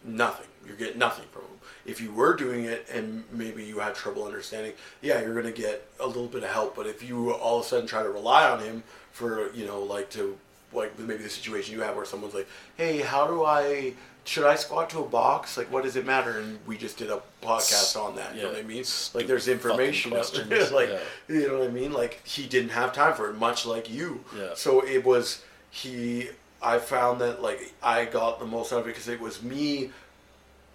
[0.03, 0.47] nothing.
[0.65, 1.49] You're getting nothing from him.
[1.85, 5.87] If you were doing it and maybe you had trouble understanding, yeah, you're gonna get
[5.99, 6.75] a little bit of help.
[6.75, 9.81] But if you all of a sudden try to rely on him for, you know,
[9.81, 10.37] like to
[10.71, 12.47] like maybe the situation you have where someone's like,
[12.77, 13.93] Hey, how do I
[14.25, 15.57] should I squat to a box?
[15.57, 16.39] Like what does it matter?
[16.39, 18.35] And we just did a podcast on that.
[18.35, 18.83] You know what I mean?
[19.13, 20.69] Like there's information there.
[20.71, 20.99] like Yeah.
[21.27, 21.93] you know what I mean?
[21.93, 24.23] Like he didn't have time for it, much like you.
[24.37, 24.49] Yeah.
[24.55, 26.29] So it was he
[26.61, 29.91] I found that like I got the most out of it because it was me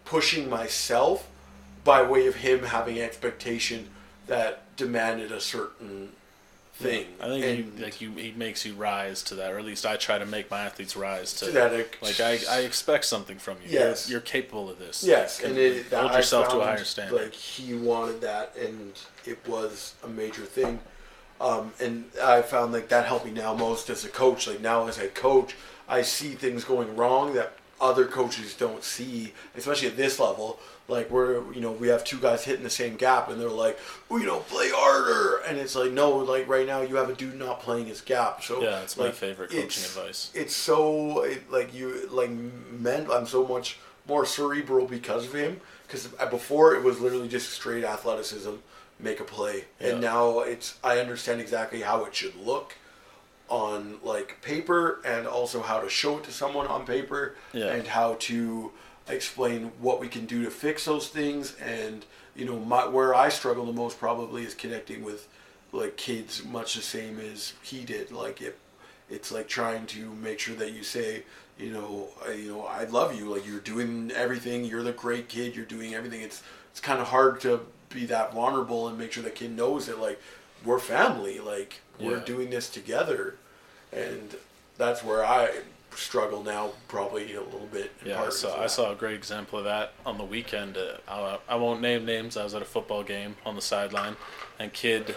[0.04, 1.28] pushing myself
[1.84, 3.90] by way of him having expectation
[4.26, 6.10] that demanded a certain
[6.74, 7.06] thing.
[7.20, 9.86] I think And he, like you, he makes you rise to that, or at least
[9.86, 12.02] I try to make my athletes rise to to that.
[12.02, 13.70] Like I, I expect something from you.
[13.70, 14.08] Yes.
[14.08, 15.04] You're, you're capable of this.
[15.04, 17.22] Yes, Like, and it, hold yourself to a higher standard.
[17.22, 18.92] Like he wanted that, and
[19.24, 20.80] it was a major thing.
[21.40, 24.46] Um, and I found like that helped me now most as a coach.
[24.46, 25.54] Like now as a coach,
[25.88, 27.54] I see things going wrong that
[27.84, 30.58] other coaches don't see, especially at this level.
[30.88, 33.78] Like we're, you know, we have two guys hitting the same gap, and they're like,
[34.08, 37.14] well, you know, play harder, and it's like, no, like right now you have a
[37.14, 38.42] dude not playing his gap.
[38.42, 40.30] So yeah, it's my favorite coaching it's- advice.
[40.34, 43.78] it's so it, like you like men i'm so much
[44.08, 48.50] more cerebral because of him because before it was literally just straight athleticism
[49.00, 50.10] make a play and Yeah.
[50.10, 52.74] now it's i understand exactly how it should look
[53.48, 57.72] on like paper and also how to show it to someone on paper Yeah.
[57.74, 58.72] and how to
[59.08, 61.54] explain what we can do to fix those things.
[61.60, 65.28] And you know my where i struggle the most probably is connecting with
[65.72, 68.10] like kids much the same as he did.
[68.10, 68.58] Like it
[69.10, 71.24] it's like trying to make sure that you say
[71.58, 74.64] you know I, you know i love you like you're doing everything.
[74.64, 75.54] You're the great kid.
[75.54, 76.22] You're doing everything.
[76.22, 76.42] It's
[76.72, 80.00] it's kind of hard to be that vulnerable and make sure the kid knows that
[80.00, 80.20] like
[80.64, 81.38] we're family.
[81.40, 83.36] Like we're doing this together
[83.92, 84.36] and
[84.76, 85.50] that's where i
[85.96, 87.92] struggle now, probably a little bit.
[88.02, 90.76] in Yeah, part so I saw a great example of that on the weekend.
[90.76, 92.36] Uh, I, I won't name names.
[92.36, 94.16] I was at a football game on the sideline,
[94.58, 95.14] and kid,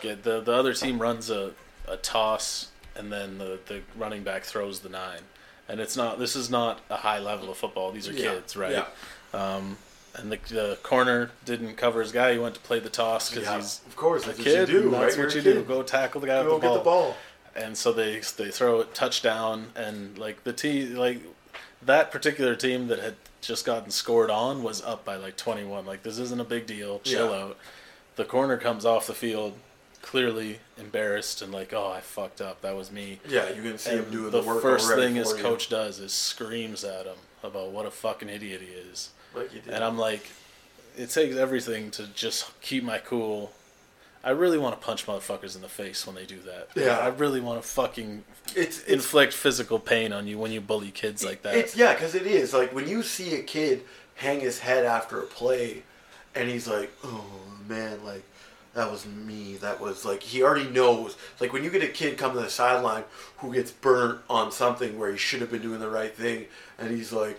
[0.00, 1.52] get the the other team runs a,
[1.88, 5.20] a toss, and then the the running back throws the nine,
[5.68, 6.18] and it's not.
[6.18, 7.92] This is not a high level of football.
[7.92, 8.72] These are Yeah, kids, right?
[8.72, 8.86] Yeah.
[10.18, 12.32] And the, the corner didn't cover his guy.
[12.32, 14.60] He went to play the toss because Yeah, he's of course, a that's kid.
[14.60, 15.24] what you do, that's right?
[15.26, 15.62] what You're you do.
[15.64, 16.78] Go tackle the guy Go with the get ball.
[16.78, 17.16] the ball.
[17.54, 21.20] and so they they throw it touchdown and like the team like
[21.82, 26.02] that particular team that had just gotten scored on was up by like 21 like
[26.02, 27.42] this isn't a big deal chill Yeah.
[27.44, 27.58] out
[28.16, 29.54] the corner comes off the field
[30.02, 33.90] clearly embarrassed and like oh i fucked up that was me Yeah, you can see
[33.90, 35.42] him and doing the the, work first thing his you.
[35.42, 39.60] coach does is screams at him about what a fucking idiot he is Like you
[39.60, 39.74] did.
[39.74, 40.30] and i'm like
[40.96, 43.52] it takes everything to just keep my cool
[44.26, 46.70] I really want to punch motherfuckers in the face when they do that.
[46.74, 46.98] Yeah.
[46.98, 48.24] I really want to fucking
[48.56, 51.54] it's it's inflict physical pain on you when you bully kids like that.
[51.54, 53.82] It's yeah, because it is like when you see a kid
[54.16, 55.84] hang his head after a play,
[56.34, 57.24] and he's like, "Oh
[57.68, 58.24] man, like
[58.74, 59.58] that was me.
[59.58, 62.50] That was like he already knows." Like when you get a kid come to the
[62.50, 63.04] sideline
[63.36, 66.46] who gets burnt on something where he should have been doing the right thing,
[66.78, 67.38] and he's like.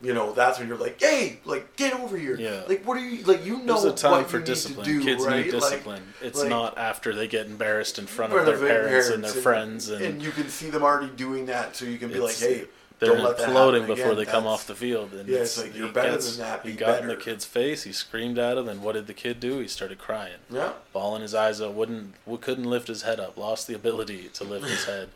[0.00, 2.62] You know, that's when you're like, "Hey, like, get over here!" Yeah.
[2.68, 3.44] Like, what are you like?
[3.44, 4.86] You know There's a time what for you discipline.
[4.86, 5.44] need to do, Kids right?
[5.46, 6.14] need Like- discipline.
[6.22, 9.08] it's like- not after they get embarrassed in front in of front their of parents,
[9.08, 12.10] and their friends, and, and you can see them already doing that, so you can
[12.12, 12.66] be like, "Hey,
[13.00, 15.14] they're don't let that imploding before again." they come That's- off the field.
[15.14, 17.16] And Yeah, it's like, you're he better gets- than that, He be got in the
[17.16, 17.82] kid's face.
[17.82, 19.58] He screamed at him, and what did the kid do?
[19.58, 21.74] He started crying, Yeah, bawling his eyes out.
[21.74, 23.36] Wouldn't couldn't lift his head up.
[23.36, 25.08] Lost the ability to lift his head.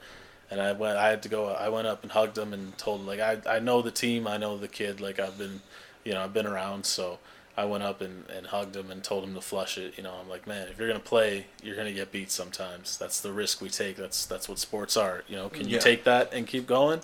[0.52, 0.98] And I went.
[0.98, 1.48] I had to go.
[1.48, 4.26] I went up and hugged him and told him like I I know the team.
[4.26, 5.00] I know the kid.
[5.00, 5.62] Like I've been,
[6.04, 6.84] you know, I've been around.
[6.84, 7.18] So
[7.56, 9.94] I went up and, and hugged him and told him to flush it.
[9.96, 12.98] You know, I'm like, man, if you're gonna play, you're gonna get beat sometimes.
[12.98, 13.96] That's the risk we take.
[13.96, 15.24] That's that's what sports are.
[15.26, 15.80] You know, can you Yeah.
[15.80, 17.00] take that and keep going?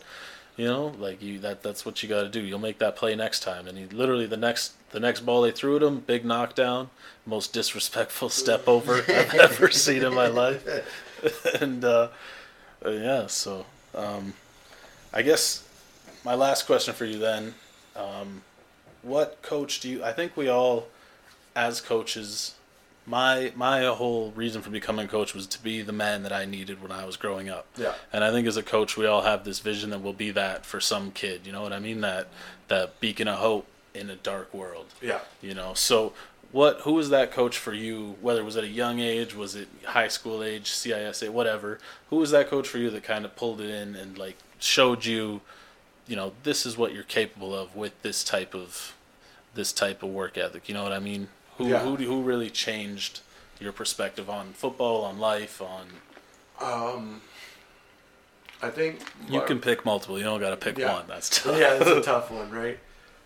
[0.58, 2.40] You know, like you that that's what you got to do.
[2.42, 3.66] You'll make that play next time.
[3.66, 6.90] And he literally the next the next ball they threw at him, big knockdown,
[7.24, 10.66] most disrespectful step over I've ever seen in my life.
[11.62, 12.08] and uh,
[12.84, 14.34] uh, yeah, so um,
[15.12, 15.66] I guess
[16.24, 17.54] my last question for you then,
[17.96, 18.42] um,
[19.02, 20.04] what coach do you?
[20.04, 20.88] I think we all,
[21.56, 22.54] as coaches,
[23.06, 26.44] my my whole reason for becoming a coach was to be the man that I
[26.44, 27.66] needed when I was growing up.
[27.76, 27.94] Yeah.
[28.12, 30.66] And I think as a coach, we all have this vision that we'll be that
[30.66, 31.42] for some kid.
[31.46, 32.00] You know what I mean?
[32.02, 32.28] That
[32.68, 34.86] that beacon of hope in a dark world.
[35.00, 35.20] yeah.
[35.40, 36.12] You know, so
[36.52, 36.80] what?
[36.82, 38.16] Who was that coach for you?
[38.20, 41.78] Whether it was at a young age, was it high school age, CISA, whatever?
[42.10, 45.04] Who was that coach for you that kind of pulled it in and like showed
[45.04, 45.40] you,
[46.06, 48.94] you know, this is what you're capable of with this type of,
[49.54, 50.68] this type of work ethic.
[50.68, 51.28] You know what I mean?
[51.58, 51.80] Who Yeah.
[51.80, 53.20] who who really changed
[53.60, 55.86] your perspective on football, on life, on?
[56.60, 57.20] Um,
[58.62, 60.18] I think You can pick multiple.
[60.18, 60.94] You don't got to pick Yeah.
[60.94, 61.04] one.
[61.08, 61.58] That's tough.
[61.58, 62.78] yeah, it's a tough one, right?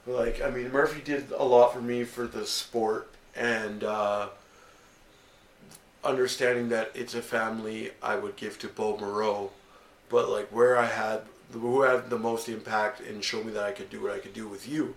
[0.06, 4.28] Like, I mean, Murphy did a lot for me for the sport and uh,
[6.04, 7.92] understanding that it's a family.
[8.02, 9.50] I would give to Bo Moreau,
[10.08, 11.22] but like where I had
[11.52, 14.32] who had the most impact and showed me that I could do what I could
[14.32, 14.94] do with you.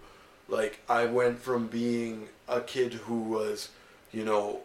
[0.48, 3.70] Like I went from being a kid who was,
[4.12, 4.62] you know,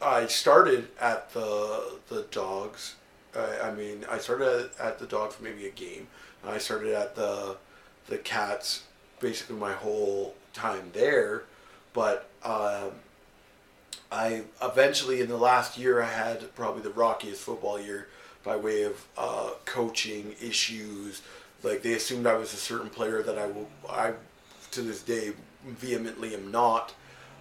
[0.00, 2.96] I started at the the dogs.
[3.34, 6.06] I, I mean, I started at, the dogs for maybe a game,
[6.42, 7.56] and I started at the
[8.08, 8.82] the cats
[9.22, 11.44] basically my whole time there.
[11.94, 12.90] But um,
[14.10, 18.08] I eventually, in the last year, I had probably the rockiest football year
[18.44, 21.22] by way of uh, coaching issues.
[21.62, 24.12] Like they assumed I was a certain player that I will, I
[24.72, 25.32] to this day
[25.64, 26.94] vehemently am not.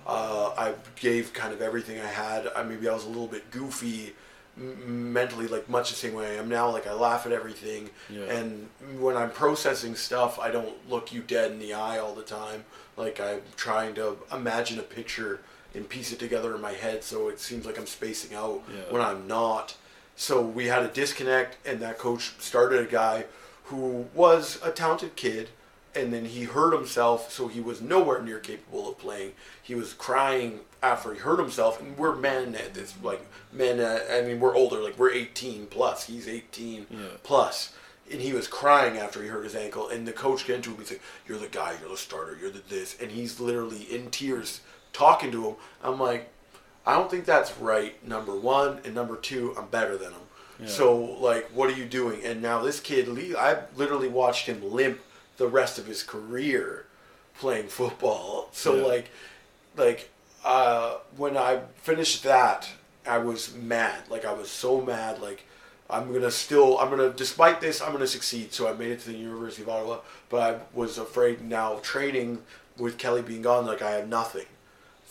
[0.06, 2.48] Uh, I gave kind of everything I had.
[2.56, 4.14] I maybe I was a little bit goofy
[4.62, 6.70] m- mentally, like much the same way I am now.
[6.70, 8.26] Like I laugh at everything, Yeah.
[8.26, 12.24] and when I'm processing stuff, I don't look you dead in the eye all the
[12.24, 12.66] time.
[12.98, 15.40] Like I'm trying to imagine a picture
[15.74, 18.82] and piece it together in my head, so it seems like I'm spacing out Yeah.
[18.92, 19.76] when I'm not.
[20.16, 23.26] So we had a disconnect, and that coach started a guy
[23.66, 25.50] who was a talented kid,
[25.96, 29.34] and then he hurt himself, so he was nowhere near capable of playing.
[29.62, 33.80] He was crying after he hurt himself, and we're men at this, like men.
[33.80, 36.06] Uh, I mean, we're older, like we're 18 plus.
[36.06, 36.98] He's 18 Yeah.
[37.24, 37.74] plus,
[38.12, 39.90] and he was crying after he hurt his ankle.
[39.90, 40.78] And the coach came to him.
[40.80, 41.76] He's like, "You're the guy.
[41.80, 42.38] You're the starter.
[42.40, 44.62] You're the this," and he's literally in tears
[44.94, 45.56] talking to him.
[45.84, 46.30] I'm like,
[46.86, 47.96] I don't think that's right.
[48.08, 50.22] Number one, and number two, I'm better than him.
[50.62, 50.68] Yeah.
[50.68, 52.24] So like, what are you doing?
[52.24, 55.00] And now this kid, I literally watched him limp
[55.38, 56.86] the rest of his career
[57.40, 58.50] playing football.
[58.52, 58.84] So Yeah.
[58.84, 59.10] like,
[59.76, 60.10] like
[60.44, 62.70] uh, when I finished that,
[63.06, 64.04] I was mad.
[64.10, 65.22] Like I was so mad.
[65.22, 65.44] Like
[65.90, 68.54] I'm gonna still I'm gonna despite this I'm gonna succeed.
[68.54, 72.44] So I made it to the University of Ottawa, but I was afraid now training
[72.78, 74.46] with Kelly being gone, like I had nothing.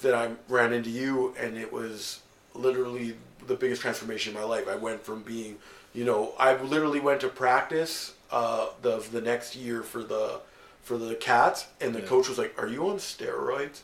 [0.02, 2.20] Then I ran into you, and it was
[2.54, 3.16] literally
[3.46, 4.66] the biggest transformation in my life.
[4.66, 5.58] I went from being,
[5.92, 10.40] you know, I literally went to practice uh, the the next year for the
[10.82, 12.06] for the cats and the Yeah.
[12.06, 13.80] coach was like are you on steroids?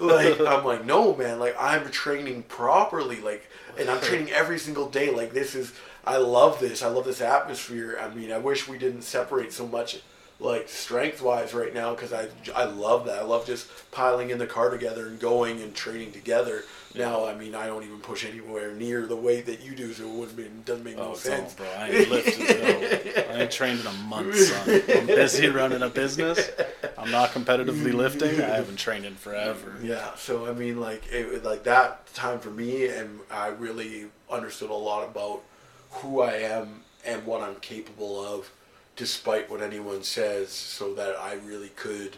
[0.00, 1.38] Like i'm like no man.
[1.38, 3.20] Like i'm training properly.
[3.20, 5.10] Like and i'm training every single day.
[5.10, 5.72] Like this is
[6.04, 6.82] i love this.
[6.82, 7.98] I love this atmosphere.
[8.00, 10.00] I mean i wish we didn't separate so much
[10.40, 13.18] like strength wise right now because I, I love that.
[13.18, 16.62] I love just piling in the car together and going and training together
[16.94, 20.04] now i mean i don't even push anywhere near the weight that you do so
[20.04, 21.76] it wouldn't be, doesn't make no Oh, sense don't, bro.
[21.78, 23.28] I ain't lifted.
[23.30, 24.82] I ain't trained in a month, son.
[24.88, 26.50] I'm busy running a business.
[26.96, 28.40] I'm not competitively lifting.
[28.40, 29.76] I haven't trained in forever.
[29.82, 34.70] Yeah, so I mean, like, it, like that time for me, and I really understood
[34.70, 35.42] a lot about
[35.90, 38.50] who I am and what I'm capable of,
[38.96, 42.16] despite what anyone says, so that I really could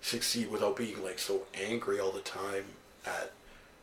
[0.00, 2.64] succeed without being like so angry all the time
[3.06, 3.32] at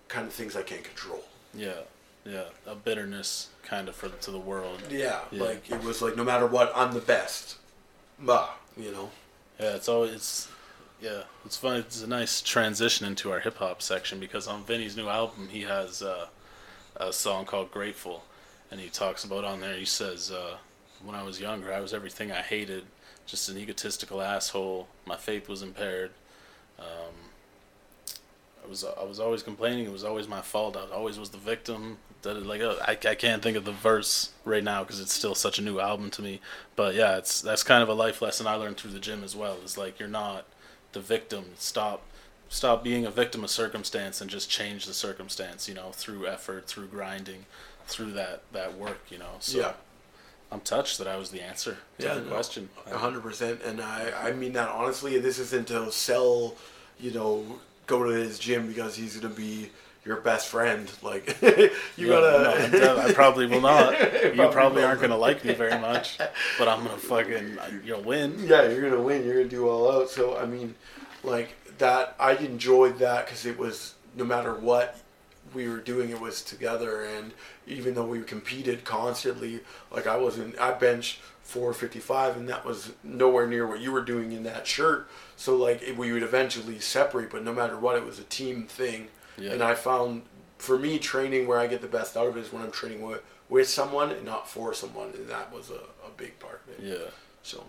[0.09, 1.23] kind of things I can't control.
[1.53, 1.81] Yeah,
[2.25, 2.45] yeah.
[2.67, 4.81] A bitterness kind of for to the world.
[4.89, 5.43] Yeah, Yeah.
[5.43, 7.55] like it was like no matter what, I'm the best.
[8.19, 9.09] Bah, you know.
[9.59, 10.47] Yeah, it's always it's
[11.01, 11.77] yeah, it's fun.
[11.77, 15.61] It's a nice transition into our hip hop section because on Vinnie's new album he
[15.61, 16.27] has uh,
[16.97, 18.25] a song called "Grateful,"
[18.71, 19.75] and he talks about on there.
[19.75, 20.57] He says, uh,
[21.03, 22.83] "When I was younger, I was everything I hated,
[23.25, 24.87] just an egotistical asshole.
[25.05, 26.11] My faith was impaired.
[26.77, 27.13] Um,
[28.63, 29.85] I was I was always complaining.
[29.85, 30.77] It was always my fault.
[30.77, 31.97] I always was the victim.
[32.21, 35.13] That it- like uh, I, I can't think of the verse right now because it's
[35.13, 36.41] still such a new album to me.
[36.75, 39.35] But yeah, it's that's kind of a life lesson I learned through the gym as
[39.35, 39.57] well.
[39.63, 40.45] Is like you're not
[40.91, 41.45] the victim.
[41.57, 42.01] Stop
[42.49, 45.67] stop being a victim of circumstance and just change the circumstance.
[45.69, 47.45] You know, through effort, through grinding,
[47.87, 48.99] through that that work.
[49.09, 49.35] You know.
[49.39, 49.73] So Yeah.
[50.51, 52.69] I'm touched that I was the answer to Yeah, the no, question.
[52.91, 55.17] A hundred percent, and I, I mean that honestly.
[55.19, 56.55] This isn't to sell,
[56.99, 59.69] you know, go to his gym because he's gonna be
[60.05, 60.89] your best friend.
[61.01, 62.77] Like you Yeah, gotta.
[62.77, 63.93] no, I probably will not.
[64.23, 66.17] you Probably probably aren't gonna like me very much,
[66.57, 68.35] but I'm gonna fucking you'll win.
[68.47, 69.25] yeah, you're gonna win.
[69.25, 70.09] You're gonna do all out.
[70.09, 70.75] So I mean,
[71.23, 72.15] like that.
[72.19, 74.97] I enjoyed that because it was no matter what
[75.53, 77.03] we were doing, it was together.
[77.03, 77.33] And
[77.67, 79.61] even though we competed constantly,
[79.91, 84.31] like I wasn't, I bench 455, and that was nowhere near what you were doing
[84.31, 85.07] in that shirt.
[85.39, 88.63] So like it, we would eventually separate, but no matter what, it was a team
[88.67, 89.07] thing.
[89.37, 89.51] Yeah.
[89.53, 90.23] And I found
[90.57, 93.01] for me training where I get the best out of it is when I'm training
[93.01, 95.75] with with someone and not for someone, and that was a,
[96.05, 96.85] a big part of it.
[96.85, 97.09] Yeah,
[97.41, 97.63] So.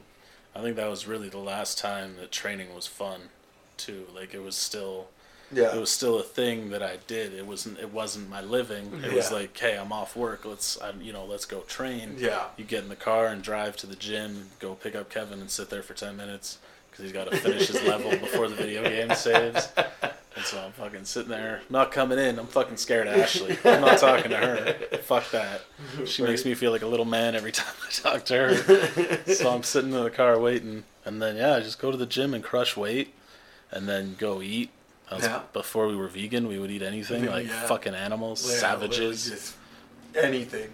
[0.53, 3.21] I think that was really the last time that training was fun,
[3.77, 4.05] too.
[4.13, 5.07] Like it was still,
[5.53, 5.73] Yeah.
[5.75, 7.33] it was still a thing that I did.
[7.33, 9.01] It wasn't, it wasn't my living.
[9.05, 10.45] It was like, hey, I'm off work.
[10.45, 12.17] Let's, I, you know, let's go train.
[12.19, 12.47] Yeah.
[12.57, 15.49] You get in the car and drive to the gym, go pick up Kevin and
[15.51, 16.59] sit there for ten minutes
[17.01, 19.69] because he's got to finish his level before the video game saves.
[20.37, 22.39] And so I'm fucking sitting there, not coming in.
[22.39, 23.57] I'm fucking scared of Ashley.
[23.65, 24.73] I'm not talking to her.
[24.99, 25.63] Fuck that.
[26.07, 29.35] She makes me feel like a little man every time I talk to her.
[29.35, 32.07] So I'm sitting in the car waiting, and then yeah, I just go to the
[32.07, 33.13] gym and crush weight,
[33.71, 34.71] and then go eat.
[35.19, 35.43] Yeah.
[35.53, 37.67] Before we were vegan, we would eat anything like Yeah.
[37.67, 39.57] fucking animals, Yeah, savages.
[40.15, 40.71] anything.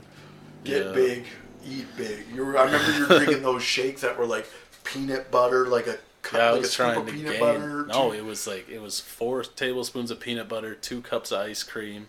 [0.65, 1.25] Get big,
[1.67, 2.27] eat big.
[2.35, 4.47] You were, I remember you were drinking those shakes that were like
[4.85, 5.97] peanut butter, like a
[6.27, 7.41] cup, Yeah, I like was trying to peanut gain.
[7.41, 7.87] butter.
[7.87, 11.41] no, two- it was like it was four tablespoons of peanut butter, two cups of
[11.41, 12.09] ice cream,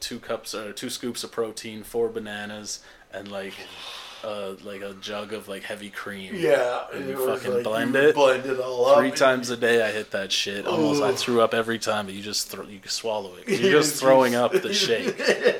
[0.00, 2.80] two cups or two scoops of protein, four bananas,
[3.12, 3.54] and like
[4.24, 6.34] uh like a jug of like heavy cream.
[6.34, 8.98] yeah, and and you fucking like blend you it blend it all up.
[8.98, 10.66] Three times a day, I hit that shit.
[10.66, 13.48] Almost, I threw up every time, but you just throw, you swallow it.
[13.48, 15.16] You You're just throwing up the shake.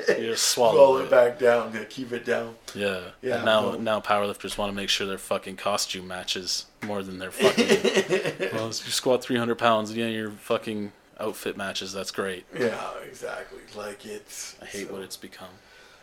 [0.09, 1.03] You just swallow it.
[1.05, 2.55] it back down to keep it down.
[2.75, 3.01] Yeah.
[3.21, 3.77] Yeah, And now, no.
[3.77, 7.65] now powerlifters want to make sure their fucking costume matches more than their fucking.
[8.53, 11.93] well, if you squat 300 pounds, and yeah, your fucking outfit matches.
[11.93, 12.45] That's great.
[12.57, 13.59] Yeah, exactly.
[13.75, 14.55] Like it's.
[14.61, 15.47] I hate so- what it's become.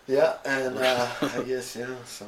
[0.08, 1.86] Yeah, and uh, I guess yeah.
[2.04, 2.26] So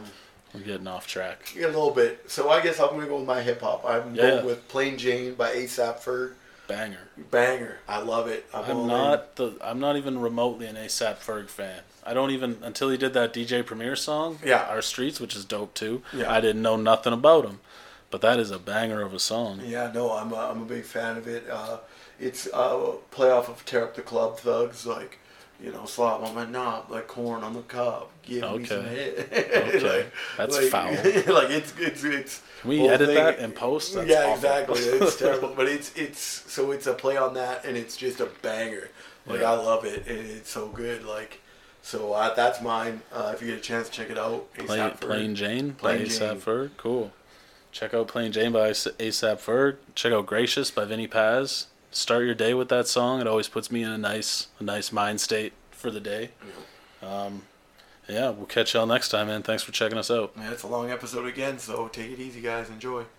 [0.55, 1.53] I'm getting off track.
[1.57, 2.31] yeah, a little bit.
[2.31, 3.85] So I guess I'm gonna go with my hip hop.
[3.87, 4.23] I'm Yeah.
[4.31, 6.33] going with Plain Jane by ASAP Ferg.
[6.67, 7.09] Banger.
[7.31, 7.79] Banger.
[7.89, 8.45] I love it.
[8.53, 9.57] I'm, I'm not the.
[9.63, 11.81] I'm not even remotely an ASAP Ferg fan.
[12.05, 14.39] I don't even until he did that DJ Premier song.
[14.45, 14.67] Yeah.
[14.69, 16.03] Our Streets, which is dope too.
[16.13, 16.31] Yeah.
[16.31, 17.61] I didn't know nothing about him,
[18.11, 19.61] but that is a banger of a song.
[19.65, 21.49] Yeah, no, I'm a, I'm a big fan of it.
[21.51, 21.79] Uh,
[22.21, 25.19] it's uh, play off of Tear Up the Club Thugs, like,
[25.61, 28.09] you know, slop on my knob, like corn on the cob.
[28.23, 29.29] Give me some head.
[29.79, 30.07] Okay.
[30.37, 30.93] That's foul.
[30.93, 32.43] like it's it's it's.
[32.61, 33.95] Can we edit thing- that and post?
[33.95, 34.35] That's yeah, awful.
[34.35, 34.81] exactly.
[34.83, 38.27] It's terrible, but it's it's so it's a play on that, and it's just a
[38.43, 38.91] banger.
[39.27, 39.53] Like Yeah.
[39.53, 41.05] I love it, and it's so good.
[41.05, 41.41] Like
[41.83, 43.03] So uh, that's mine.
[43.13, 44.53] Uh, if you get a chance, check it out.
[44.55, 45.01] Ferg.
[45.01, 46.37] Plain Jane Plain ASAP.
[46.37, 46.71] Ferg.
[46.77, 47.13] Cool.
[47.73, 49.77] Check out Plain Jane by ASAP Ferg.
[49.95, 51.68] Check out Gracious by Vinnie Paz.
[51.91, 53.21] Start your day with that song.
[53.21, 56.31] It always puts me in a nice, a nice mind state for the day.
[57.03, 57.43] Um,
[58.09, 59.43] yeah, we'll catch y'all next time, man.
[59.43, 60.33] Thanks for checking us out.
[60.37, 62.69] Yeah, it's a long episode again, so take it easy, guys.
[62.71, 63.05] Enjoy.